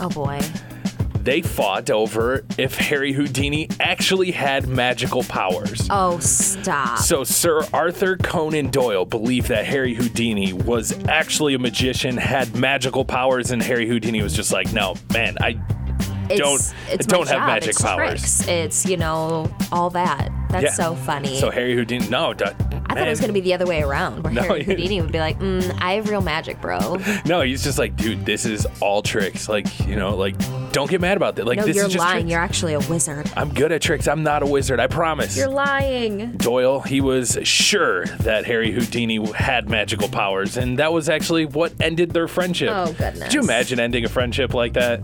Oh 0.00 0.08
boy. 0.08 0.40
They 1.20 1.42
fought 1.42 1.90
over 1.90 2.44
if 2.56 2.76
Harry 2.78 3.12
Houdini 3.12 3.68
actually 3.80 4.30
had 4.30 4.66
magical 4.66 5.22
powers. 5.24 5.86
Oh, 5.90 6.18
stop. 6.20 6.98
So, 6.98 7.22
Sir 7.22 7.66
Arthur 7.74 8.16
Conan 8.16 8.70
Doyle 8.70 9.04
believed 9.04 9.48
that 9.48 9.66
Harry 9.66 9.92
Houdini 9.94 10.54
was 10.54 10.96
actually 11.06 11.52
a 11.52 11.58
magician, 11.58 12.16
had 12.16 12.56
magical 12.56 13.04
powers, 13.04 13.50
and 13.50 13.62
Harry 13.62 13.86
Houdini 13.86 14.22
was 14.22 14.32
just 14.32 14.52
like, 14.52 14.72
no, 14.72 14.94
man, 15.12 15.36
I 15.42 15.60
it's, 16.30 16.40
don't- 16.40 16.74
it's 16.94 17.06
don't 17.06 17.28
have 17.28 17.38
job. 17.40 17.46
magic 17.46 17.70
it's 17.70 17.82
powers. 17.82 18.08
Tricks. 18.20 18.48
It's, 18.48 18.86
you 18.86 18.96
know, 18.96 19.52
all 19.70 19.90
that. 19.90 20.30
That's 20.48 20.64
Yeah. 20.64 20.72
so 20.72 20.94
funny. 20.94 21.38
So 21.40 21.50
Harry 21.50 21.74
Houdini, 21.74 22.08
no, 22.08 22.32
d- 22.32 22.44
I 22.46 22.52
don't 22.52 22.67
thought 22.98 23.06
it 23.06 23.10
was 23.10 23.20
going 23.20 23.28
to 23.28 23.34
be 23.34 23.40
the 23.40 23.54
other 23.54 23.66
way 23.66 23.82
around, 23.82 24.24
where 24.24 24.32
No, 24.38 24.42
Harry 24.42 24.64
Houdini 24.64 25.00
would 25.00 25.12
be 25.12 25.18
like, 25.20 25.38
mm, 25.38 25.76
"I 25.80 25.94
have 25.94 26.08
real 26.08 26.20
magic, 26.20 26.60
bro." 26.60 26.98
No, 27.24 27.40
he's 27.42 27.62
just 27.62 27.78
like, 27.78 27.96
dude, 27.96 28.24
this 28.26 28.44
is 28.44 28.66
all 28.80 29.02
tricks. 29.02 29.48
Like, 29.48 29.66
you 29.86 29.96
know, 29.96 30.16
like, 30.16 30.36
don't 30.72 30.90
get 30.90 31.00
mad 31.00 31.16
about 31.16 31.36
that. 31.36 31.46
Like, 31.46 31.58
no, 31.58 31.66
this 31.66 31.76
you're 31.76 31.86
is 31.86 31.92
just 31.92 32.04
lying. 32.04 32.22
tricks. 32.22 32.30
You're 32.30 32.40
actually 32.40 32.74
a 32.74 32.80
wizard. 32.80 33.30
I'm 33.36 33.52
good 33.52 33.72
at 33.72 33.82
tricks. 33.82 34.06
I'm 34.08 34.22
not 34.22 34.42
a 34.42 34.46
wizard. 34.46 34.80
I 34.80 34.86
promise. 34.86 35.36
You're 35.36 35.48
lying. 35.48 36.32
Doyle, 36.32 36.80
he 36.80 37.00
was 37.00 37.38
sure 37.42 38.04
that 38.06 38.44
Harry 38.46 38.70
Houdini 38.72 39.24
had 39.32 39.68
magical 39.68 40.08
powers, 40.08 40.56
and 40.56 40.78
that 40.78 40.92
was 40.92 41.08
actually 41.08 41.46
what 41.46 41.72
ended 41.80 42.10
their 42.10 42.28
friendship. 42.28 42.70
Oh, 42.72 42.86
goodness. 42.92 43.24
Could 43.24 43.34
you 43.34 43.40
imagine 43.40 43.80
ending 43.80 44.04
a 44.04 44.08
friendship 44.08 44.54
like 44.54 44.74
that? 44.74 45.02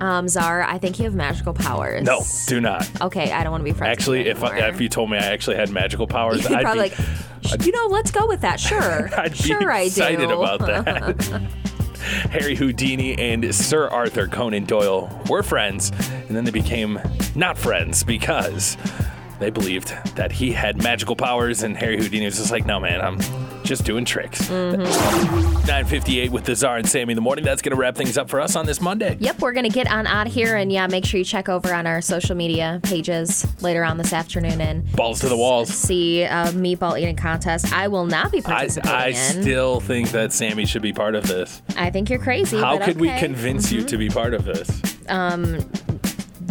Um, 0.00 0.28
Czar, 0.28 0.62
I 0.62 0.78
think 0.78 0.98
you 0.98 1.04
have 1.04 1.14
magical 1.14 1.52
powers. 1.54 2.04
No, 2.04 2.22
do 2.46 2.60
not. 2.60 2.88
Okay, 3.00 3.32
I 3.32 3.42
don't 3.42 3.50
want 3.52 3.62
to 3.62 3.64
be 3.64 3.76
friends. 3.76 3.98
Actually, 3.98 4.18
with 4.18 4.26
you 4.26 4.32
if 4.32 4.44
I, 4.44 4.68
if 4.68 4.80
you 4.80 4.88
told 4.88 5.10
me 5.10 5.16
I 5.18 5.26
actually 5.26 5.56
had 5.56 5.70
magical 5.70 6.06
powers, 6.06 6.42
You'd 6.48 6.52
I'd 6.58 6.62
probably 6.62 6.90
be, 6.90 6.96
like, 7.50 7.66
you 7.66 7.72
know, 7.72 7.86
let's 7.86 8.10
go 8.10 8.26
with 8.26 8.40
that. 8.42 8.60
Sure, 8.60 9.08
I'd 9.18 9.32
be 9.32 9.52
excited 9.52 10.20
I 10.20 10.26
do. 10.26 10.40
about 10.42 10.60
that. 10.60 11.42
Harry 12.30 12.54
Houdini 12.54 13.18
and 13.18 13.54
Sir 13.54 13.88
Arthur 13.88 14.28
Conan 14.28 14.64
Doyle 14.64 15.10
were 15.28 15.42
friends, 15.42 15.90
and 16.10 16.36
then 16.36 16.44
they 16.44 16.50
became 16.50 16.98
not 17.34 17.58
friends 17.58 18.02
because 18.04 18.76
they 19.40 19.50
believed 19.50 19.88
that 20.16 20.32
he 20.32 20.52
had 20.52 20.82
magical 20.82 21.16
powers, 21.16 21.62
and 21.62 21.76
Harry 21.76 21.98
Houdini 21.98 22.24
was 22.24 22.36
just 22.38 22.50
like, 22.50 22.64
"No, 22.64 22.80
man, 22.80 23.00
I'm 23.00 23.18
just 23.68 23.84
doing 23.84 24.04
tricks." 24.04 24.48
Mm-hmm. 24.48 24.82
9:58 25.68 26.30
with 26.30 26.44
the 26.44 26.56
Czar 26.56 26.78
and 26.78 26.88
Sammie 26.88 27.12
in 27.12 27.16
the 27.16 27.22
morning. 27.22 27.44
That's 27.44 27.62
gonna 27.62 27.76
wrap 27.76 27.94
things 27.94 28.16
up 28.16 28.28
for 28.28 28.40
us 28.40 28.56
on 28.56 28.66
this 28.66 28.80
Monday. 28.80 29.16
Yep, 29.20 29.40
we're 29.40 29.52
gonna 29.52 29.68
get 29.68 29.90
on 29.90 30.06
out 30.06 30.26
here, 30.26 30.56
and 30.56 30.72
yeah, 30.72 30.86
make 30.86 31.04
sure 31.04 31.18
you 31.18 31.24
check 31.24 31.48
over 31.48 31.72
on 31.74 31.86
our 31.86 32.00
social 32.00 32.34
media 32.34 32.80
pages 32.82 33.46
later 33.62 33.84
on 33.84 33.98
this 33.98 34.12
afternoon 34.12 34.60
and 34.60 34.90
Balls 34.92 35.20
to 35.20 35.28
the 35.28 35.36
walls. 35.36 35.68
see 35.68 36.22
a 36.22 36.46
meatball 36.52 36.98
eating 36.98 37.16
contest. 37.16 37.72
I 37.72 37.88
will 37.88 38.06
not 38.06 38.32
be 38.32 38.38
I, 38.38 38.42
participating 38.42 38.90
I 38.90 39.08
in. 39.08 39.42
still 39.42 39.80
think 39.80 40.10
that 40.10 40.32
Sammie 40.32 40.66
should 40.66 40.82
be 40.82 40.92
part 40.92 41.14
of 41.14 41.26
this. 41.26 41.62
I 41.76 41.90
think 41.90 42.10
you're 42.10 42.18
crazy. 42.18 42.58
How 42.58 42.78
but 42.78 42.84
could 42.86 43.00
we 43.00 43.10
okay. 43.10 43.18
convince 43.18 43.70
you 43.70 43.84
to 43.84 43.98
be 43.98 44.08
part 44.08 44.34
of 44.34 44.44
this? 44.44 44.82
Um, 45.08 45.58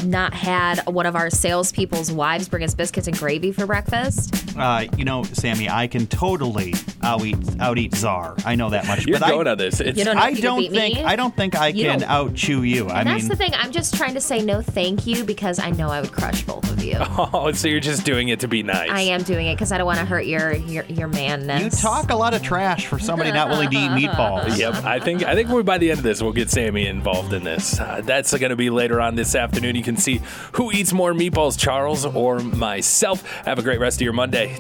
not 0.03 0.33
had 0.33 0.79
one 0.87 1.05
of 1.05 1.15
our 1.15 1.29
salespeople's 1.29 2.11
wives 2.11 2.47
bring 2.47 2.63
us 2.63 2.75
biscuits 2.75 3.07
and 3.07 3.17
gravy 3.17 3.51
for 3.51 3.65
breakfast? 3.65 4.55
Uh, 4.57 4.85
you 4.97 5.05
know, 5.05 5.23
Sammie, 5.23 5.69
I 5.69 5.87
can 5.87 6.07
totally 6.07 6.73
out 7.07 7.25
eat 7.25 7.37
out 7.59 7.77
eat 7.77 7.95
Czar. 7.95 8.35
I 8.45 8.55
know 8.55 8.69
that 8.69 8.85
much. 8.87 9.05
You're 9.07 9.19
but 9.19 9.29
going 9.29 9.47
I, 9.47 9.51
on 9.51 9.57
this. 9.57 9.79
It's, 9.79 9.97
You 9.97 10.05
don't 10.05 10.17
I 10.17 10.29
if 10.29 10.31
you 10.31 10.35
could 10.37 10.43
don't 10.43 10.61
think 10.71 10.95
me? 10.97 11.03
I 11.03 11.15
don't 11.15 11.35
think 11.35 11.55
I 11.55 11.67
You 11.69 11.85
can 11.85 12.03
out 12.03 12.35
chew 12.35 12.63
you. 12.63 12.87
I 12.89 12.99
And 12.99 13.09
that's 13.09 13.23
mean, 13.23 13.29
the 13.29 13.35
thing. 13.35 13.51
I'm 13.55 13.71
just 13.71 13.95
trying 13.95 14.13
to 14.15 14.21
say 14.21 14.41
no, 14.41 14.61
thank 14.61 15.07
you, 15.07 15.23
because 15.23 15.59
I 15.59 15.71
know 15.71 15.89
I 15.89 16.01
would 16.01 16.11
crush 16.11 16.43
both 16.43 16.69
of 16.69 16.83
you. 16.83 16.97
Oh, 17.33 17.51
so 17.51 17.67
you're 17.67 17.79
just 17.79 18.05
doing 18.05 18.29
it 18.29 18.39
to 18.41 18.47
be 18.47 18.63
nice. 18.63 18.89
I 18.89 19.01
am 19.01 19.23
doing 19.23 19.47
it 19.47 19.55
because 19.55 19.71
I 19.71 19.77
don't 19.77 19.85
want 19.87 19.99
to 19.99 20.05
hurt 20.05 20.25
your 20.25 20.53
your 20.53 20.85
your 20.85 21.07
manness. 21.07 21.63
you 21.63 21.69
talk 21.69 22.09
a 22.11 22.15
lot 22.15 22.33
of 22.33 22.41
trash 22.41 22.85
for 22.87 22.99
somebody 22.99 23.31
not 23.31 23.49
willing 23.49 23.69
to 23.69 23.75
eat 23.77 23.89
meatballs. 23.89 24.57
Yep, 24.57 24.83
I 24.85 24.99
think 24.99 25.23
I 25.23 25.35
think 25.35 25.49
we're 25.49 25.63
by 25.63 25.77
the 25.77 25.89
end 25.91 25.99
of 25.99 26.03
this, 26.03 26.21
we'll 26.21 26.31
get 26.33 26.49
Sammie 26.49 26.87
involved 26.87 27.33
in 27.33 27.43
this. 27.43 27.79
Uh, 27.79 28.01
that's 28.03 28.31
going 28.37 28.49
to 28.49 28.55
be 28.55 28.69
later 28.69 29.01
on 29.01 29.15
this 29.15 29.35
afternoon. 29.35 29.75
You 29.75 29.83
can 29.83 29.97
see 29.97 30.21
who 30.53 30.71
eats 30.71 30.93
more 30.93 31.13
meatballs, 31.13 31.57
Charles 31.59 32.05
or 32.05 32.39
myself. 32.39 33.23
Have 33.45 33.59
a 33.59 33.63
great 33.63 33.79
rest 33.79 33.97
of 33.97 34.01
your 34.03 34.13
Monday. 34.13 34.57